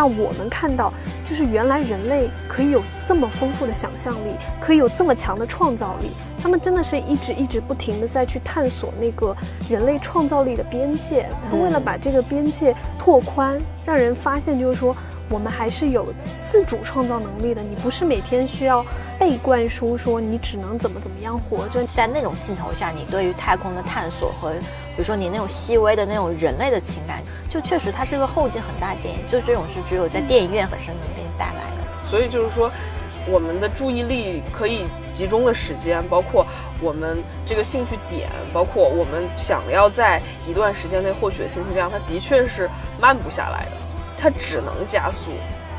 [0.00, 0.90] 让我们看到，
[1.28, 6.08] 就是原来人类可以有这么丰富的想象力，可以有这么强的创造力。
[6.42, 9.36] 他们真的是一直一直不停的在去探索那个
[9.68, 14.96] 人类创造力的边界，为了把这个边界拓宽，让人发现就是说。
[15.32, 17.62] 我们还是有自主创造能力的。
[17.62, 18.84] 你不是每天需要
[19.16, 21.84] 被灌输说你只能怎么怎么样活着。
[21.94, 24.52] 在那种镜头下，你对于太空的探索和，
[24.96, 29.20] 比如说你那种细微的那种人类的情感，就确实它是个后劲很大的电影。
[29.28, 32.08] 就这种是只有在电影院本身能给你带来的。
[32.08, 32.70] 所以就是说，
[33.28, 36.46] 我们的注意力可以集中的时间，包括
[36.80, 42.68] 我们这个兴趣点，包括我们想要在一段时间内获取的信息量，它的确是
[43.00, 43.72] 慢不下来的。
[44.18, 45.30] 它只能加速，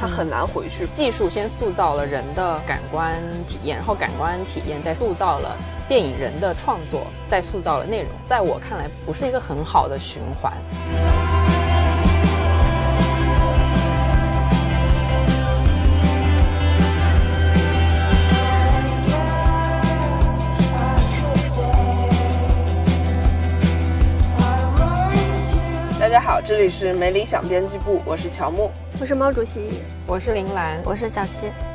[0.02, 0.88] 它很难回去。
[0.88, 5.56] 技术先塑造了人的感官体验，然后感官体验再塑造了
[5.88, 8.12] 电影人的创作，再塑造了内容。
[8.28, 10.52] 在我看来，不是一个很好的循环。
[26.52, 29.70] 这里是没理想编辑部，我是乔木，我是毛主席，
[30.06, 31.71] 我是林兰，我是小七。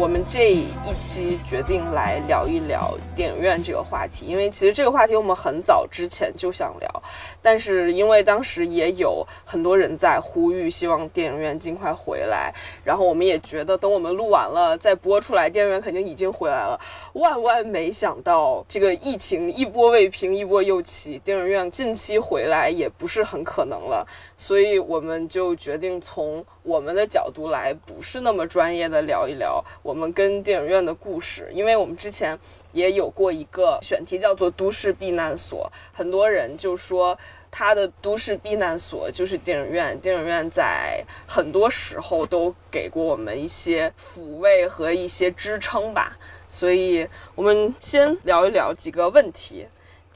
[0.00, 0.64] 我们这一
[0.98, 7.02] 期决定来聊一聊电影院这个话题，因为其实这个话题我们很早之前就想聊，
[7.42, 12.50] 但是因为当时也有很多人在呼吁，希望电影院尽快回来，
[12.82, 16.80] 然后我们也觉得等我们录完了再播出来，电影院肯定已经回来了。
[17.12, 24.06] 万万没想到，这个疫情一波未平一波又起，电影院近期回来也不是很可能了。
[24.42, 31.50] 所以我们就决定从我们的角度来，不是那么专业的聊一聊我们跟电影院的故事。
[31.52, 32.38] 因为我们之前
[32.72, 37.18] 也有过一个选题叫做“都市避难所”，很多人就说
[37.50, 40.00] 他的都市避难所就是电影院。
[40.00, 46.16] 电影院在很多时候都给过我们一些抚慰和一些支撑吧。
[46.50, 49.66] 所以我们先聊一聊几个问题。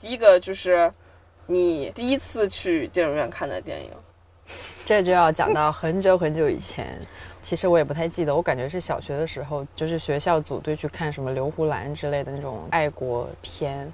[0.00, 0.90] 第一个就是
[1.46, 3.90] 你第一次去电影院看的电影。
[4.84, 6.98] 这就要讲到很久很久以前，
[7.42, 13.92] 其实我也不太记得，我感觉是小学的时候，就是学校组队去看什么刘胡兰之类的那种爱国片。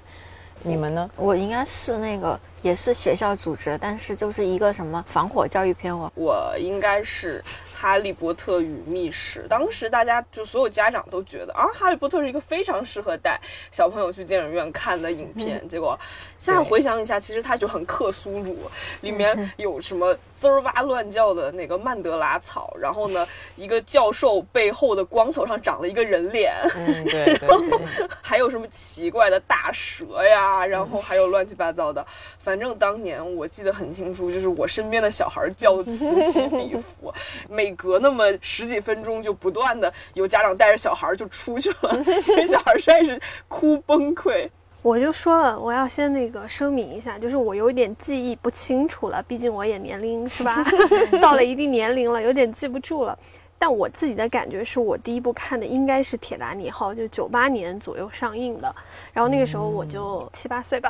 [0.63, 1.09] 你们呢？
[1.15, 5.97] 我应该是那个，也是学校组织，但是就是一个什么防火教育片。
[5.97, 7.39] 我我应该是。
[7.81, 15.67] 《哈利波特与密室》，当时大家就所有家长都觉得啊，《哈利波特》是一个非常适合带小朋友去电影院看的影片。
[15.67, 15.99] 结果
[16.37, 18.55] 现在回想一下，其实它就很克苏鲁，
[19.01, 26.53] 里面有什么滋儿哇乱叫的那个曼德拉草，然后呢，一个教授背后的光头上长了一个人脸，
[27.05, 27.79] 对，然后
[28.21, 32.05] 还有什么奇怪的大蛇呀，然后还有乱七八糟的。
[32.37, 37.11] 反正当年我记得很清楚，就是我身边的小孩叫的此起彼伏，
[37.47, 41.97] 每隔那么十几分钟就不断的有家长带着小孩就出去了，
[42.29, 44.49] 因为小孩实在是哭崩溃。
[44.81, 50.63] 我就说了，我要先那个声明一下，就是我有点记忆不清楚了，毕竟我也年龄是吧，
[51.21, 53.17] 到了一定年龄了，有点记不住了。
[53.61, 58.75] 但我自己的感觉是我第一部看的应该是《铁达尼号》，就九八年左右上映的。
[59.13, 60.89] 然后那个时候我就七八岁吧，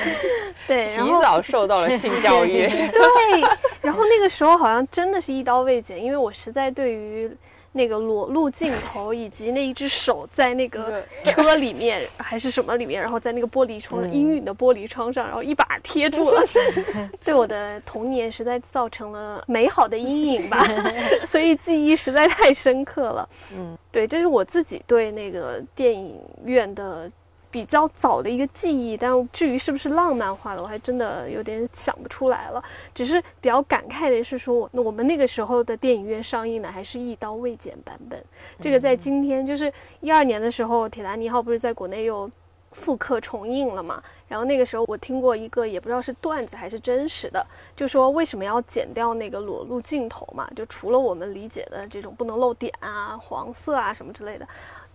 [0.66, 2.66] 对，提早受到了性教育。
[2.66, 3.42] 对，
[3.82, 7.30] 然后那个时候好像真的是一刀未剪，因为我实在对于。
[7.72, 16.42] 那个裸露镜头， 以及那一只手在那个车里面还是什么里面，然后在那个玻璃窗阴影的玻璃窗上，然后一把贴住了，
[17.24, 20.64] 对我的童年实在造成了美好的阴影吧，
[21.28, 23.28] 所以记忆实在太深刻了。
[23.54, 27.10] 嗯，对，这是我自己对那个电影院的。
[27.50, 32.62] 比较早的一个记忆，但至于是不是浪漫化的，我还真的有点想不出来了。
[32.94, 38.22] 只是比较感慨的是说，那我们那个时候的电影院上映的还是一刀未剪版本。
[38.60, 42.30] 这个在今天，就是一二年的时候，《铁达尼号》不是在国内又
[42.72, 44.02] 复刻重映了嘛？
[44.28, 47.44] 然后那个时候我听过一个，也不知道是段子还是真实的，
[47.74, 50.46] 就说为什么要剪掉那个裸露镜头嘛？
[50.54, 54.46] 就除了我们理解的这种不能露点啊、黄色啊什么之类的，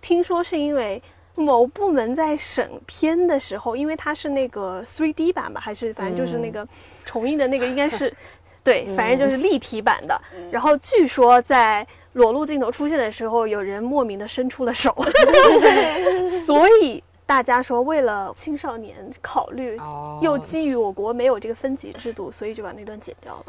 [0.01, 1.01] 听说是因为。
[1.35, 6.67] 某部门在审片的时候，因为它是那个 3D 版吧，还是反正就是那个
[7.05, 8.13] 重映的那个，应该是
[8.63, 10.19] 对，反正就是立体版的。
[10.51, 14.95] 然后据说在裸露镜头出现的时候，有人莫名的伸出了手
[16.45, 17.03] 所以
[17.33, 19.75] 大家说为了青少年考虑，
[20.21, 23.45] 又基于我国没有这个分级制度，所以就把那段剪掉了。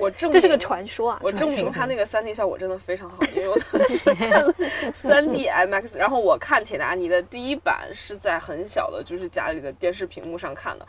[0.00, 1.20] 我证 这是个传说啊！
[1.22, 4.54] 我证明它那个三 D 效果真的非常好，因为我当时看了
[4.94, 10.86] 三 D MX，然后我看铁达尼的第一版是在很小的，就是家里的电视屏幕上看的，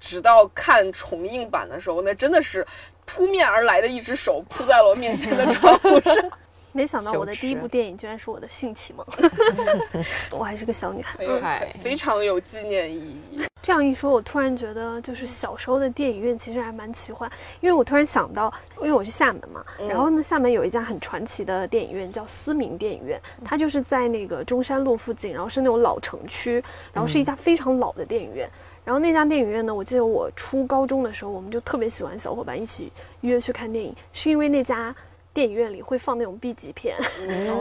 [0.00, 2.66] 直到看重映版的时候，那真的是
[3.06, 6.30] 扑面而来的一只手扑在了我面前的窗户上。
[6.72, 9.06] 没想到我的第一部电影居然是我的性启蒙，
[10.30, 13.42] 我还是个小女孩，非常有纪念意义。
[13.60, 17.30] 这样一说，我突然觉得，就是小时候的电影院其实还蛮奇幻，
[17.60, 26.62] 因为我突然想到，因为我是厦门嘛，然后呢，厦门有一家很传奇的电影院叫思明电影院，它就是在那个中山路附近，然后是那种老城区，
[26.92, 28.48] 然后是一家非常老的电影院。
[28.84, 34.94] 然后那家电影院呢，我记得我初高中的时候，我们就特别喜欢小伙伴一起约去看电影，是因为那家。
[35.32, 36.96] 电影院里会放那种 B 级片，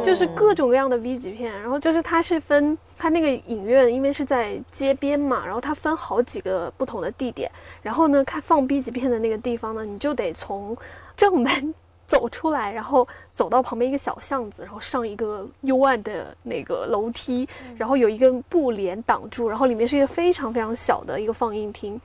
[0.04, 1.52] 就是各种各样的 B 级片。
[1.62, 7.52] 然后就是它是分它那个影院，因为是在街边嘛，然后它分好几个不同的地点。
[7.82, 10.76] 然后呢，看放 B 级片的那个地方呢，你就得从
[11.16, 11.74] 正门
[12.08, 22.00] 走出来，然后走到旁边一个小巷子，然后上一个幽暗的那个楼梯，然后有一根布帘挡住，然后里面是一个非常非常小的一个放映厅。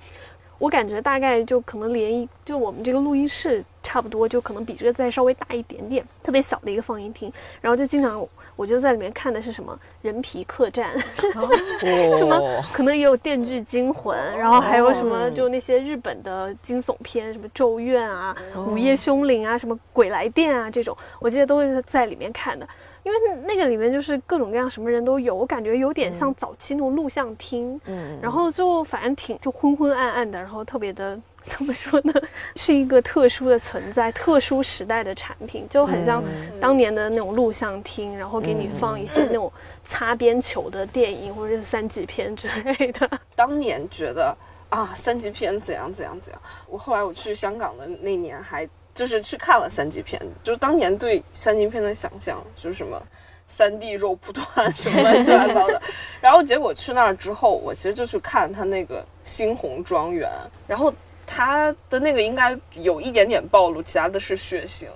[0.58, 7.32] 我感觉大概就可能连一就我们这个录音室差不多，就可能比这个再稍微大一点点，特别小的一个放映厅。
[7.60, 10.90] 然后就经常，我就在里面看的是什么人皮客栈，
[12.16, 12.40] 什么
[12.72, 22.69] 可能也有电锯惊魂，然后还有什么就那些日本的惊悚片，什么咒怨啊、午夜凶铃啊、什么鬼来电啊这种，我记得都是在里面看的。
[23.04, 32.12] 因为那个里面就是各种各样什么人都有，我感觉有点像早期那种录像厅，嗯，然后就反正挺就昏昏暗暗的，然后特别的 怎么说呢，
[32.54, 36.22] 是一个特殊的存在，特殊时代的产品，就很像
[36.60, 39.52] 当年的那种录像厅，然后给你放一些那种
[39.84, 43.10] 擦边球的电影或者是三级片之类的。
[43.34, 44.37] 当年觉得
[44.69, 48.69] 啊，三级片怎样怎样怎样，我后来我去香港的那年还。
[48.94, 53.02] 就是去看了三级片，就是当年对三级片的想象就是什么
[53.46, 55.80] 三 D 肉蒲团什么乱七八糟的，
[56.20, 60.30] 然后结果去那儿之后，我其实就去看他那个猩红庄园，
[60.66, 60.92] 然后
[61.26, 64.86] 他的那个应该有一点点暴露，其他的是血腥。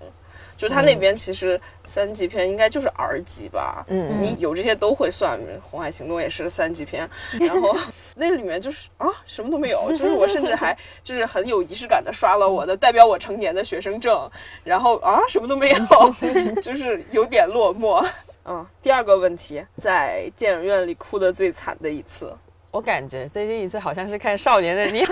[0.56, 5.38] 就他那边其实三级片应该就是 R 级吧，嗯，你有这些都会算，
[5.70, 7.08] 《红海行动》也是三级片，
[7.38, 7.76] 然后
[8.14, 14.31] 那里面就是啊什么都没有，就是我甚至还就是很有仪式感的刷了我的代表我成年的学生证，
[14.64, 16.14] 然后啊什么都没有，
[16.62, 18.06] 就是有点落寞。
[18.49, 22.32] 嗯，第二个问题，在电影院里哭的最惨的一次。
[22.70, 25.03] 我感觉最近一次好像是看《少年的你》，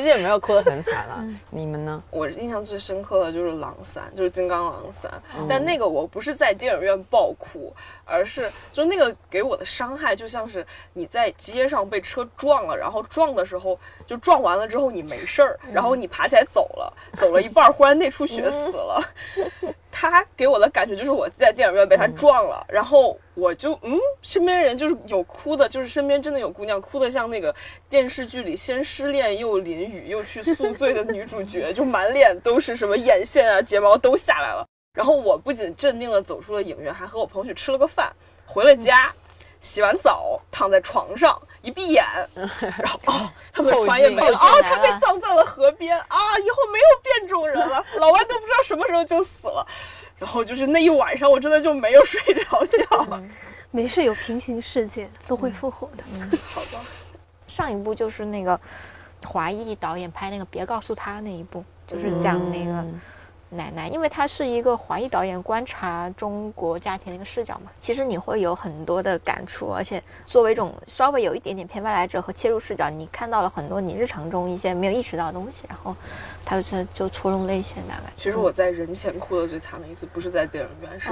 [0.00, 1.22] 其实也没有哭得很惨了。
[1.50, 2.02] 你们呢？
[2.10, 5.10] 我印象最深刻的就是《狼三》，就是《金刚狼三》，
[5.46, 7.70] 但那个我不是在电影院爆哭，
[8.10, 19.02] 而是就那个给我的伤害，就像是你在街上被车撞了，然后撞的时候就撞完了之后你没事儿，然后你爬起来走了，走了一半忽然内出血死了。
[19.92, 27.54] 他给我的感觉就是我在电影院被他撞了，然后我就嗯，身边人就是有哭的，就是身边真的有姑娘哭的像那个
[27.88, 34.64] 电视剧里先失恋又淋雨又去宿醉的女主角，就满脸都是什么眼线啊睫毛都下来了。
[34.92, 38.12] 然后我不仅镇定的走出了影院，还和我朋友去吃了个饭，
[38.44, 39.12] 回了家，
[39.60, 49.64] 洗完澡躺在床上一闭眼， 然后哦，他们的船也没了啊，他被葬在了河边啊，以后没有变种人了，老外都不知道什么时候就死了。
[50.18, 53.22] 然后就是那一晚上，我真的就没有 睡着觉。
[53.70, 56.02] 没事，有平行世界都会复活的。
[56.52, 56.84] 好吧。
[57.46, 58.60] 上一部就是那个
[59.24, 62.84] 华裔导演拍那个《别告诉他》那一部，就是讲那个。
[63.50, 75.96] 奶奶，因为他是一个华裔导演，观察中国家庭的一个视角嘛，其实你会有很多的感触，而且作为一种稍微有一点点偏外来者和切入视角，你看到了很多你日常中一些没有意识到的东西，然后
[76.44, 78.12] 他就就戳中泪腺，大概。
[78.16, 81.10] 其实我在人前哭的最惨的一次，不是在电影院，是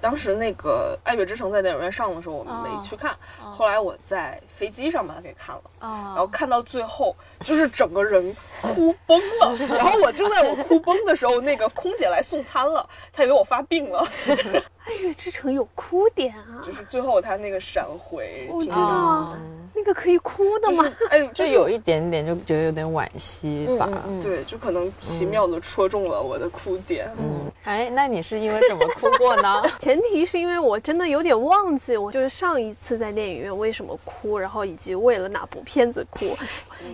[0.00, 11.70] 当时那个《爱乐之城》在电影院上的时候，我们没去看，后来我在飞机上把它给看了，然后看到最后，就是整个人哭崩了， 然后我正在我哭崩的时候，那个。
[11.80, 14.06] 空姐来送餐了，她以为我发病了。
[14.84, 19.34] 爱乐之城有哭点啊，就是最后他那个闪回，我知道
[19.80, 20.84] 那个可以哭的吗？
[21.08, 23.88] 哎， 就有一点点，就觉得有点惋惜吧。
[24.22, 27.08] 对，就可能奇妙的戳中了我的哭点。
[27.18, 29.62] 嗯，哎，那你是因为什么哭过呢？
[29.80, 36.26] 前提是因为我真的有点忘记，我就是上一次在电影院为什么哭，然后以及为了哪部片子哭。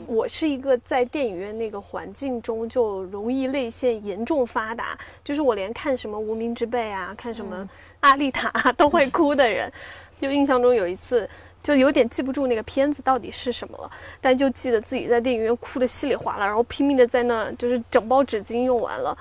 [0.07, 7.69] 我是一个在电影院那个环境中就容易泪腺严重发达，就是我连看什么《无名之辈》啊，看什么。
[8.01, 9.73] 阿丽塔都会哭的人，
[10.21, 11.29] 就印象中有一次，
[11.67, 19.19] 就有点记不住那个片子到底是什么了，但就记得自己在电影院哭的稀里哗啦，然后拼命的在那，就是整包纸巾用完了。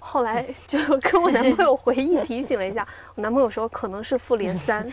[0.00, 2.84] 后来 就跟我男朋友回忆提醒了一下，
[3.14, 4.84] 我男朋友说可能是复联三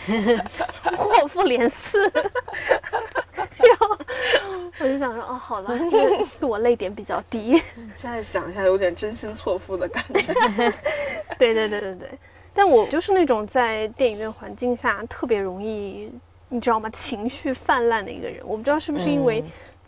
[0.95, 2.03] 或复联四。
[2.13, 3.97] 然后
[4.79, 5.75] 我就想说，哦，好了，
[6.31, 7.59] 是我泪点比较低。
[7.95, 10.71] 现在想一下，有点真心错付的感觉。
[11.39, 12.09] 对对对对对，
[12.53, 16.11] 但我就是那种在电影院环境下特别容易，
[16.51, 16.87] 你知道吗？
[16.91, 18.43] 情绪泛滥的一个人。
[18.45, 19.43] 我不知道是不是因为。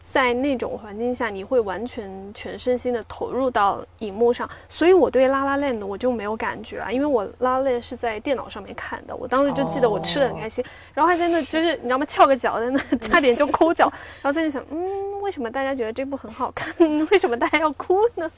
[0.06, 10.62] 在那种环境下，你会完全全身心的投入到荧幕上，所以我对《拉拉链》的我就没有感觉啊，因为我《拉拉链》是在电脑上面看的，我当时就记得我吃的很开心，
[10.94, 13.90] 然后还在那就是你知道吗，翘个脚在那 差点就抠脚，
[14.22, 16.76] 然后在那想，嗯，为什么大家觉得这部很好看？
[17.10, 18.30] 为什么大家要哭呢？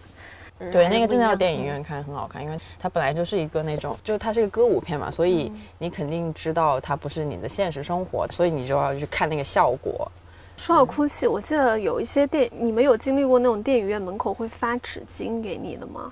[0.57, 10.09] 对，那个真的要电影院看很好看，因为它本来就是一个那种，就它是一个歌舞片嘛，所以你肯定知道它不是你的现实生活，所以你就要去看那个效果。
[10.57, 16.09] 说到哭泣，我记得有一些电，你们有经历过那种电影院门口会发纸巾给你的吗？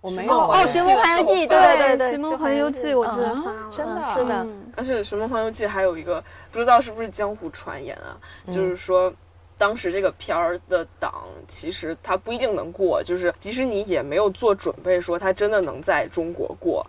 [0.00, 0.32] 我没有。
[0.32, 4.46] 哦，《寻梦环游记》对对对，《寻梦环游记》我记得发了，真的是的。
[4.76, 8.16] 而且《寻梦环游记》还有一个不知道是不是江湖传言啊，
[8.46, 9.12] 就是说
[9.58, 16.86] 当时这个片儿的档其实它不一定能过，就是迪士尼也没有做准备说它真的能在中国过，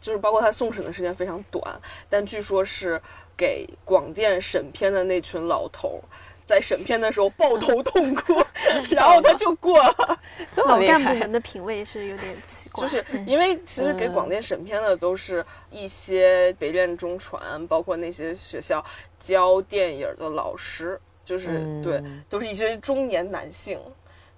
[0.00, 1.62] 就是包括它送审的时间非常短，
[2.08, 3.00] 但据说是
[3.36, 6.00] 给广电审片的那群老头。
[6.44, 8.42] 在审片的时候抱头痛哭，
[8.96, 10.18] 然后他就过了。
[10.56, 18.82] 老干部们的品味是有点奇怪，就是因为其实给广电审片的都是一些北电、中传，包括那些学校
[19.20, 23.78] 教电影的老师，就是对，都是一些中年男性。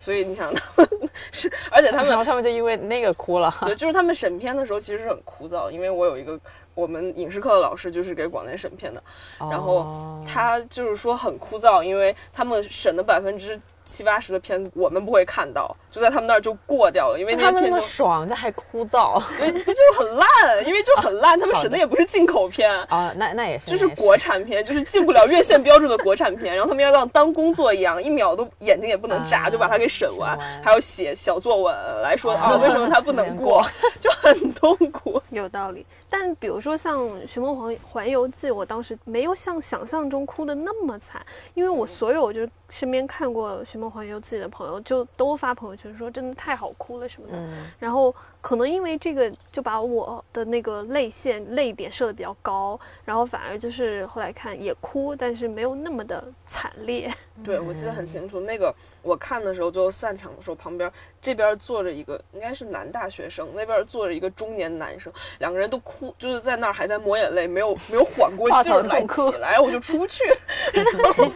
[0.02, 0.88] 所以你想他们
[1.30, 3.54] 是，而且他们，然后他们就因为那个哭了。
[3.66, 6.40] 对，就是他们审片的时候其实是很枯燥，因为我有一个。
[6.72, 9.02] 我们影视课的老师就是给广电审片的，
[9.38, 13.60] 然后他就是说很枯燥，因为他们审的百分之。
[13.90, 20.26] 七八十的片子我们不会看到，就在他们那儿就过掉了，因为他们那么爽，那还枯燥，对，就很烂，
[20.66, 21.38] 因为就很烂。
[21.38, 26.54] 他们审的也不是进口片啊，那那也是，就是国产片，就是进不了院线标准的国产片。
[26.54, 33.66] 然后他们要当当工作一样，一秒都眼睛也不能眨，就把它给审完，还要写小作文来说啊，为什么它不能 过，
[34.00, 35.20] 就很痛苦。
[35.30, 41.24] 有道理，但比如说像《寻梦环环游记》，我当时没有像想象中哭的那么惨，
[41.54, 43.80] 因为我所有就是身边看过《寻。
[43.82, 47.38] 《梦环游记》的朋友就都发朋友圈说真的太好哭了什么的，
[47.78, 57.12] 然后可能因为这个就把我的那个泪线泪点设的比较高，然后反而就是后来看也哭，但是没有那么的惨烈。
[57.44, 70.24] 对，我记得很清楚，那个我看的时候，最后散场的时候，旁边这边坐着一个应该是男大学生，那边坐着一个中年男生，两个人都哭，就是在那儿还在抹眼泪，没有没有缓过劲儿来起来，我就出不去，
[70.72, 71.26] 然后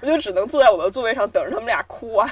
[0.00, 2.28] 我就只能坐在我的座位上等着他们俩哭完。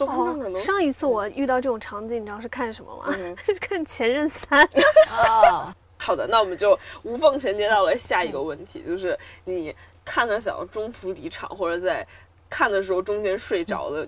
[0.00, 3.14] 哦，上一次我遇到这种场景，你知道是看什么吗？
[3.42, 4.66] 是看《前任三》。
[5.10, 9.74] 哦，好的，那我们就无缝衔接到了下一个问题，就是你
[10.04, 12.06] 看的想要中途离场或者在。
[12.50, 14.06] 看的时候中间睡着的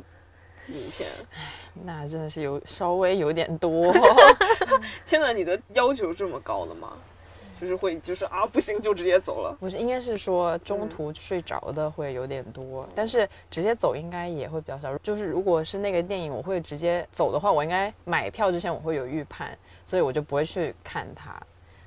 [0.69, 1.09] 影片，
[1.85, 3.93] 那真的是有稍微有点多。
[5.05, 6.93] 天哪，你的要求这么高了吗？
[7.61, 9.57] 就是会就是啊不行就直接走了？
[9.61, 14.97] 不是，应该是说中途睡着的会有点多，但是直接走应该也会比较少。
[14.99, 21.35] 就是如果是那个电影我会直接走的话，我应该买票之前我会有预判，所以我就不会去看它。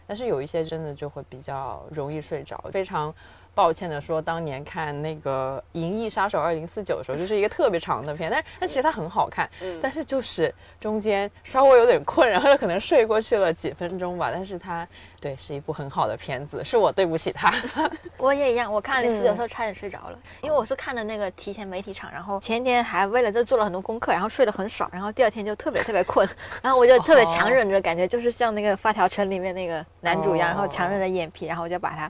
[0.07, 3.13] 但是有一些真的就会比较容易睡着，非常。
[3.55, 9.49] 抱歉的说，当年看那个《银翼杀手二零四九》的时候，就是一个特别长的片，但是但其实它很好看，
[9.81, 14.29] 但是就是中间稍微有点困，然后就可能睡过去了几分钟吧。
[14.33, 14.87] 但是它
[15.19, 17.53] 对是一部很好的片子，是我对不起它。
[18.17, 26.25] 我也一样，我看了四九时候差点睡着了，因为我是看的那个提前媒体场，然后前天还为了这做了很多功课，然后睡得很少，然后第二天就特别特别困，
[26.63, 32.09] 然后我就特别强忍着，感觉就是像那个发条城里面那个男主一样，然后强忍着眼皮，然后我就把它。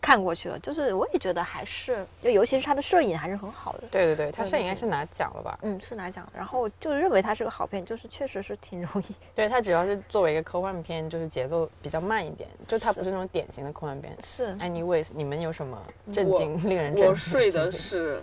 [0.00, 3.82] 看过去了，就是我也觉得还是，就尤其是他的摄影还是很好的。
[3.90, 5.58] 对对对，他摄影应该是拿奖了吧？
[5.62, 6.26] 嗯，是拿奖。
[6.34, 9.14] 然后就认为它是个好片，就是确实是挺容易。
[9.36, 14.16] 对，它主要是作为一个科幻片，就是节奏比较慢一点，就它不是那种典型的科幻片。
[14.24, 14.54] 是。
[14.56, 15.78] Anyways，你们有什么
[16.12, 17.06] 震惊、令人震惊？
[17.06, 18.22] 我睡的是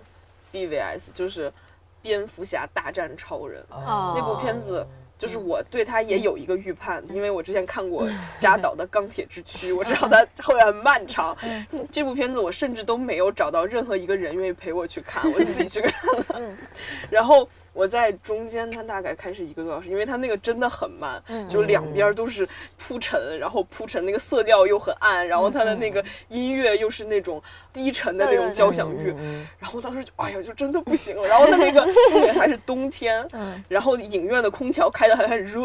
[0.51, 1.53] BVS，就是
[2.01, 4.85] 蝙蝠侠大战超人那部片子。
[5.17, 8.07] 就是我对他也有一个预判，因为我之前看过
[8.39, 11.35] 扎导的《钢铁之躯》， 我知道他后面很漫长。
[11.91, 16.57] 这部片子我甚至都没有找到任何一个人愿意陪我去看，我自己去看了。
[17.09, 17.47] 然后。
[17.77, 27.39] 我在中间，它大概开始一个多小时，因为它那个真的很慢，就两边都是铺陈，然后铺陈那个色调又很暗，然后它的那个音乐又是那种
[27.71, 29.13] 低沉的那种交响乐，
[29.59, 31.27] 然后当时就哎呀，就真的不行了。
[31.27, 33.23] 然后它那个重点 还是冬天，
[33.69, 35.61] 然后影院的空调开的还很热，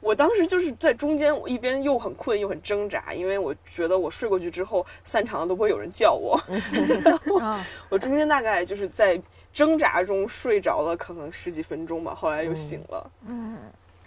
[0.00, 6.42] 我当时就是在中间，我一边又很困又很挣扎，因为我觉得我睡过去之后散场了都不会有人叫我，
[7.04, 7.58] 然后
[7.90, 9.20] 我中间大概就是在。
[9.54, 13.10] 挣扎中睡着了，可能十几分钟吧，后来又醒了。
[13.24, 13.56] 嗯，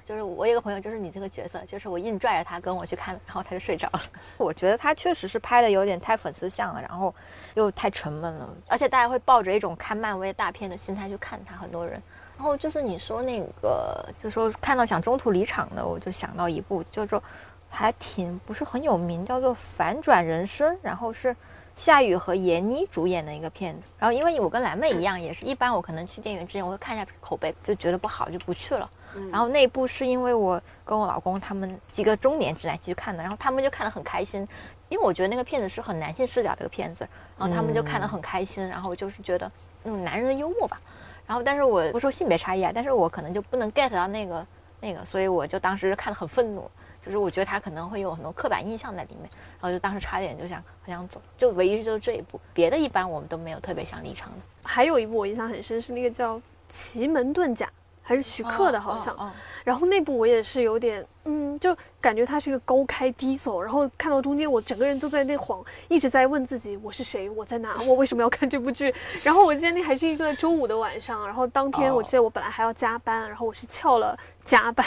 [0.04, 4.02] 就是我有个朋友，就是你这个角色，就是我硬拽着他跟我去看，然后他就睡着了。
[4.38, 7.16] 我觉得他确实是拍的有点太粉丝像了，然后
[7.54, 12.02] 又太沉闷了，而且大家会抱着一种看漫威大片的心态去看他，很多人。
[12.36, 17.24] 然后就是你说那个，就说看到想中途离场的，我就想到一部叫做
[17.70, 21.36] 还挺不是很有名，叫做《反转人生》，然后是
[21.78, 23.88] 夏雨和闫妮主演的一个片子。
[23.98, 28.90] 然后因为我跟蓝妹一样，也是一般我可能去电影院之前我会看一下口碑，就觉得不好就不去了。
[29.32, 34.46] 然后那部是因为我跟我老公他们几个中年直男去看的，然后他们就看得很开心，
[34.90, 37.08] 因为我觉得那个片子是很男性视角的一个片子，
[37.38, 39.50] 然后他们就看得很开心，然后就是觉得
[39.84, 40.82] 那种男人的幽默吧。
[41.26, 44.46] 然后，但是我不说性别差异啊，但是我可能就不能 get 到那个
[44.82, 46.70] 那个，所以我就当时看得很愤怒，
[47.02, 54.38] 就是我觉得他可能会有很多刻板印象在里面，然后就当时差点就想很想走，就唯一就是这一部，别的一般我们都没有特别想离场的。
[54.64, 56.38] 还有一部我印象很深是那个叫
[56.68, 57.66] 《奇门遁甲》。
[58.08, 59.34] 还是徐克的，好像。
[59.66, 63.62] 然后那部我也是有点，嗯，就感觉它是一个高开低走。
[63.62, 68.96] 然后看到中间，我整个人都在那晃，一直在问自己我是谁，我在哪，我为什么要看这部剧？
[69.24, 74.86] 然后我记得那还是一个周五的晚上，然后当天我记得我本来还要加班，然后我是翘了加班，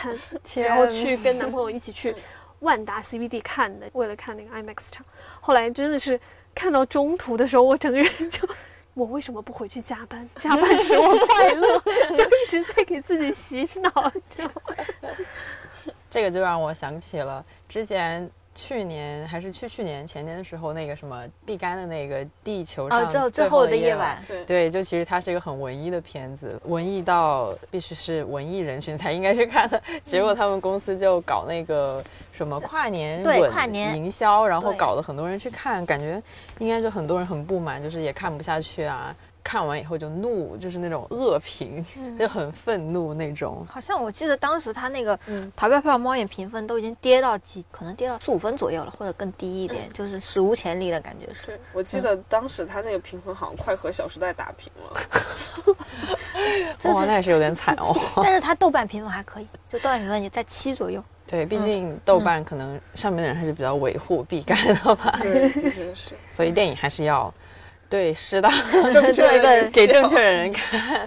[0.55, 2.17] 然后去跟男朋友一起去
[2.61, 5.05] 万达 CBD 看的，为了看那个 IMAX 场。
[5.43, 6.19] 后来真的是
[6.55, 8.49] 看到中途的时候，我整个人就。
[8.95, 10.29] 我为什么不回去加班？
[10.39, 11.79] 加班使我快乐，
[12.17, 14.13] 就一直在给自己洗脑，
[16.11, 18.31] 这个就让我想起了之前。
[18.55, 29.81] 去年还是去去年前年的时候，那个什么毕赣的那个《地球上最后的夜晚》，对，就其实它是一个很文艺的片子，文艺到必须是文艺人群才应该去看的。
[30.05, 36.21] 结果他们公司就搞那个什么跨年跨年营销，然后搞得很多人去看，感觉
[36.59, 39.15] 应该就很多人很不满，就是也看不下去啊。
[39.43, 41.85] 看完以后就怒，就是那种恶评，
[42.19, 43.67] 就很愤怒那种。
[43.69, 45.17] 好像我记得当时他那个
[45.57, 51.33] 《逃票票猫眼》评分都已经跌到几，可能跌到四五分左右了，或者更低一点， 就是史无前例的感觉。
[51.33, 54.93] 是我记得当时他那个评分好像快和《小时代》打平了。
[56.93, 57.95] 哇，那也是有点惨哦。
[58.23, 61.03] 但是他豆瓣评分还可以，就豆瓣评分也在七左右。
[61.27, 65.17] 对，毕竟豆瓣可能上面的人还是比较维护毕赣的吧。
[65.21, 66.15] 对，是是。
[66.29, 67.33] 所以电影还是要。
[67.91, 68.49] 对，是的
[68.93, 71.07] 正确的给正确的人看，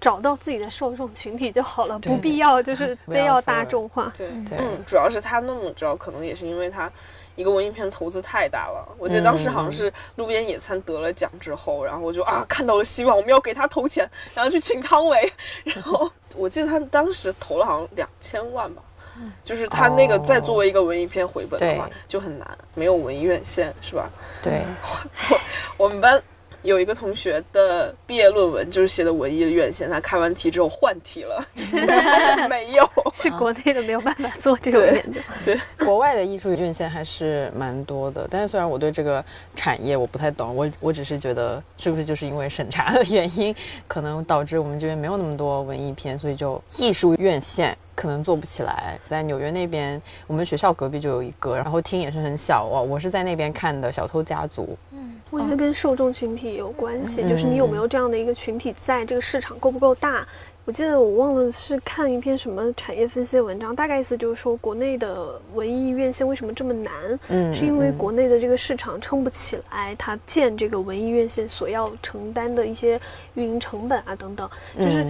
[0.00, 4.12] 找到自己的受众群体就好了，不必要就是 非要大众化。
[4.14, 6.90] 对对，嗯，主要是他那么着，可能也是因为他
[7.36, 8.86] 一个文艺片投资太大了。
[8.98, 15.32] 我记得当时好像是《路边野餐》得了奖之后，然后我就啊看到了希望，我们要给他投钱，然后去请汤唯。
[15.64, 18.82] 然后我记得他当时投了好像两千万吧，
[19.44, 24.08] 就是他那个再作为一个文艺片回本的话就很难，没有文艺院线是吧？
[24.42, 24.62] 对，
[25.28, 25.38] 我
[25.84, 26.20] 我们班
[26.64, 31.46] 有一个同学的毕业论文就是写的文艺院线，他看完题之后换题了，
[32.48, 35.20] 没有，是国内的没有办法做这种研究。
[35.44, 39.22] 对，国外的艺术院线还是蛮多的，但是虽然我对这个
[39.54, 43.54] 产业我不太懂，我我只是觉得是不是就是因为审查的原因，
[43.86, 47.76] 可能导致我们这边没有那么多文艺片，所以就艺术院线。
[47.96, 52.82] 可能做不起来，在纽约那边，我们学校隔壁就有一个，然后厅也是很小哦。
[52.82, 54.76] 我是在那边看的《小偷家族》。
[55.34, 60.26] 嗯，我觉得跟受众群体有关系，就是你有没有这样的一个群体，在这个市场够不够大？
[60.66, 66.92] 我记得我忘了是看一篇什么产业分析的文章，大概意思就是说，国内的文艺院线为什么这么难？
[67.28, 72.98] 嗯，是因为国内的这个市场撑不起来，它建这个文艺院线所要承担的一些
[73.34, 75.06] 运营成本啊等等，就是。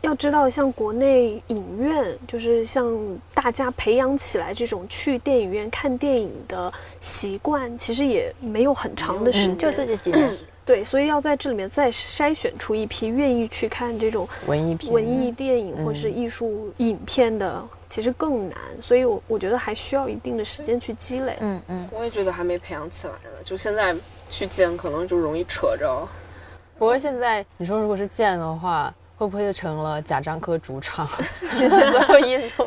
[0.00, 2.96] 要知道，像国内影院，就是像
[3.34, 10.30] 大家培养起来这种去电影院看电影的习惯，其实也没有很长的时间，就这几年。
[10.64, 18.58] 对，所以要在这里面再筛选出一批愿意去看这种文艺片、文艺电影或者是艺术影片的，其实更难。
[18.82, 21.38] 所以，我我觉得还需要一定的时间去积累。
[21.40, 23.30] 嗯嗯，我也觉得还没培养起来呢。
[23.42, 23.96] 就现在
[24.28, 26.06] 去建，可能就容易扯着。
[26.78, 28.94] 不过现在你说，如果是建的话。
[29.18, 31.04] 会不会就成了贾樟柯主场？
[31.42, 32.66] 所有艺术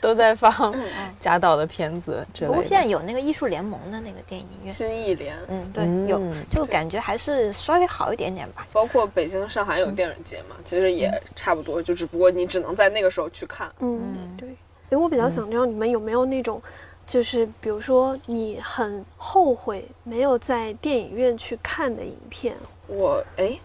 [0.00, 0.74] 都在放
[1.20, 2.26] 贾导的片子。
[2.40, 8.66] 不过现在有那个艺术联盟的那个电影院，新艺联，嗯，对，有，就感觉还是稍微好一点点吧。
[8.72, 13.70] 包括北京、上海有电影节嘛，其实也差不多，就只不过你只能在那个时候去看。
[13.78, 14.48] 嗯，对。
[14.90, 16.60] 因为我比较想知道你们有没有那种，
[17.06, 22.56] 就是比如说你很后悔没有在电影院去看的影片。
[22.88, 23.56] 我哎。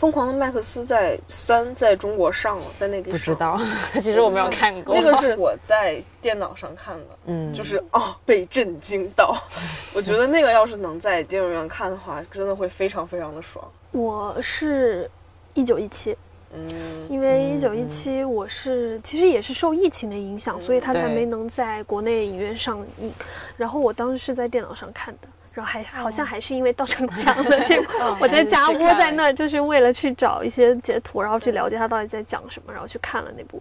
[0.00, 3.60] 疯狂的麦克斯在三在中国上了，在内地不知道，
[4.00, 4.94] 其实我没有看过。
[4.94, 9.36] 那个是我在电脑上看的，嗯，就是哦，被震惊到。
[9.94, 13.62] 我觉得那个要是能在电影院看的话，真的会非常非常的爽。
[13.92, 15.10] 我是
[15.52, 16.16] 一九一七。
[16.54, 23.12] 嗯，因为一九一七我是其实也是受疫情的影响，所以它才没能在国内影院上映。
[23.54, 25.28] 然后我当时是在电脑上看的，
[25.60, 33.60] 然后还好像还是因为稻城讲的这个， 我在家窝在那儿，就是为了去找一些截图，然后去了解他到底在讲什么，然后去看了那部。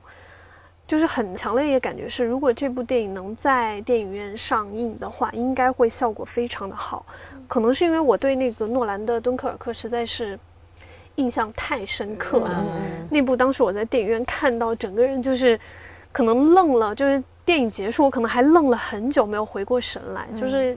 [0.88, 7.06] 就是很强烈的一个感觉是，如果这部电影能在电影院上映的话，应该会效果非常的好。
[7.48, 10.40] 可能是因为我对那个诺兰的《敦刻尔克》实在是
[11.16, 12.64] 印象太深刻了。
[12.74, 15.60] 嗯那部当时我在电影院看到，整个人就是
[16.14, 20.26] 可能愣了，就是电影结束，我可能还愣了很久，没有回过神来。
[20.40, 20.76] 就是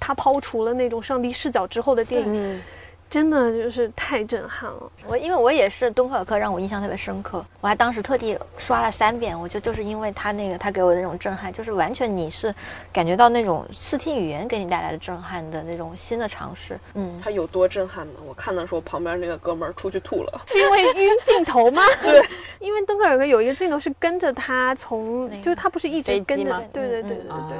[0.00, 2.62] 他抛除了那种上帝视角之后的电影，嗯，
[3.10, 4.90] 真的就是太震撼了。
[5.06, 12.54] 我因为我也是敦刻尔克让我印象特别深刻，我还当时特地刷了三遍，我就就是因为他那个他给我的那种震撼，就是完全你是
[12.92, 16.78] 感觉到那种视听语言给你带来的震撼的那种新的尝试。
[16.94, 18.20] 嗯，他有多震撼呢？
[18.26, 20.42] 我看的时候，旁边那个哥们儿出去吐了。
[20.46, 21.82] 是因为晕镜头吗？
[22.00, 22.22] 对，
[22.60, 27.58] 因为敦刻尔克有一个镜头是跟着他从，那个就是他不是一直跟着吗，对对嗯对对对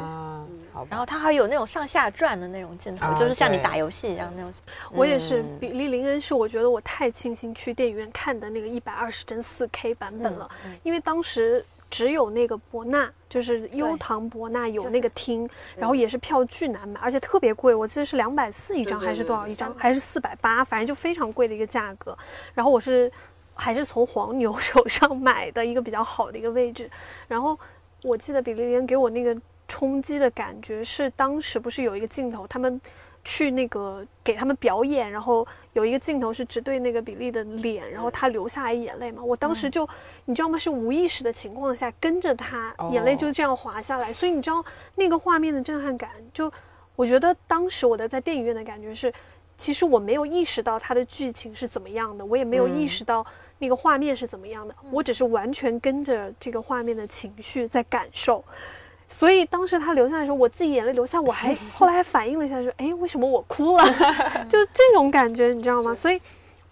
[0.72, 0.88] 好吧。
[0.90, 4.52] 然后它还有那种上下转的那种镜头，啊就是像你打游戏一样那种。
[4.90, 5.58] 我也是，嗯。
[5.60, 10.72] 比利林恩是我觉得我太庆幸去电影院看的那个一百二十帧四 K 版本了，嗯。
[10.72, 19.46] 嗯因为当时只有那个博纳，就是优唐博纳有那个厅，然后也是票巨难买，而且特别贵，我记得是两百四一张还是多少？
[19.46, 22.16] 一张，还是四百八，反正就非常贵的一个价格。
[22.54, 23.10] 然后我是
[23.54, 26.88] 还是从黄牛手上买的一个比较好的一个位置，
[27.26, 27.58] 然后
[28.04, 29.36] 我记得比利林给我那个
[29.70, 32.80] 冲击的感觉是，当时不是有一个镜头，他们
[33.22, 39.22] 去那个给他们表演，然后有一个镜头是只对那个比利的脸，然后他流下来眼泪嘛。
[39.22, 39.88] 我当时就，
[40.24, 40.58] 你知道吗？
[40.58, 44.12] 是无意识的情况下跟着他，眼泪就这样滑下来。
[44.12, 44.64] 所以你知道
[44.96, 46.52] 那个画面的震撼感，就
[46.96, 49.14] 我觉得当时我的在电影院的感觉是，
[49.56, 53.24] 其实我没有意识到他的剧情是怎么样的，我也没有意识到
[53.58, 58.44] 那个画面是怎么样的，我只是完全跟着这个画面的情绪在感受。
[59.12, 63.84] 所以当时他流下来的时候，我自己眼泪流下，我还 后来还反应了一下，说：“哎，为什么我哭了？”
[64.48, 65.92] 就这种感觉，你知道吗？
[65.94, 66.20] 所以，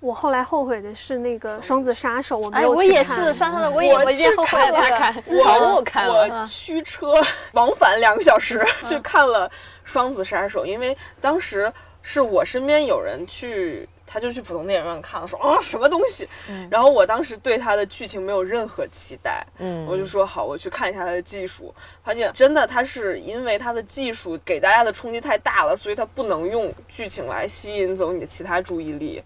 [0.01, 7.13] 我后来后悔的是那个《双子杀手》，我没哎，有我也去看是，双双的，我也我我也后悔 了我看了我驱车
[7.53, 9.49] 往返两个小时去看了
[9.85, 11.73] 《双子杀手》，因为当时
[12.03, 13.89] 是我身边有人去。
[14.11, 16.27] 他就去普通电影院看了，说啊什么东西，
[16.71, 19.87] 然后我当时对他的剧情没有任何期待，嗯。
[19.87, 29.23] 我就说好，我去看一下他的技术，发现真的他是因为他的技术给大家的冲击太大了，所以他不能用剧情来吸引走你的其他注意力，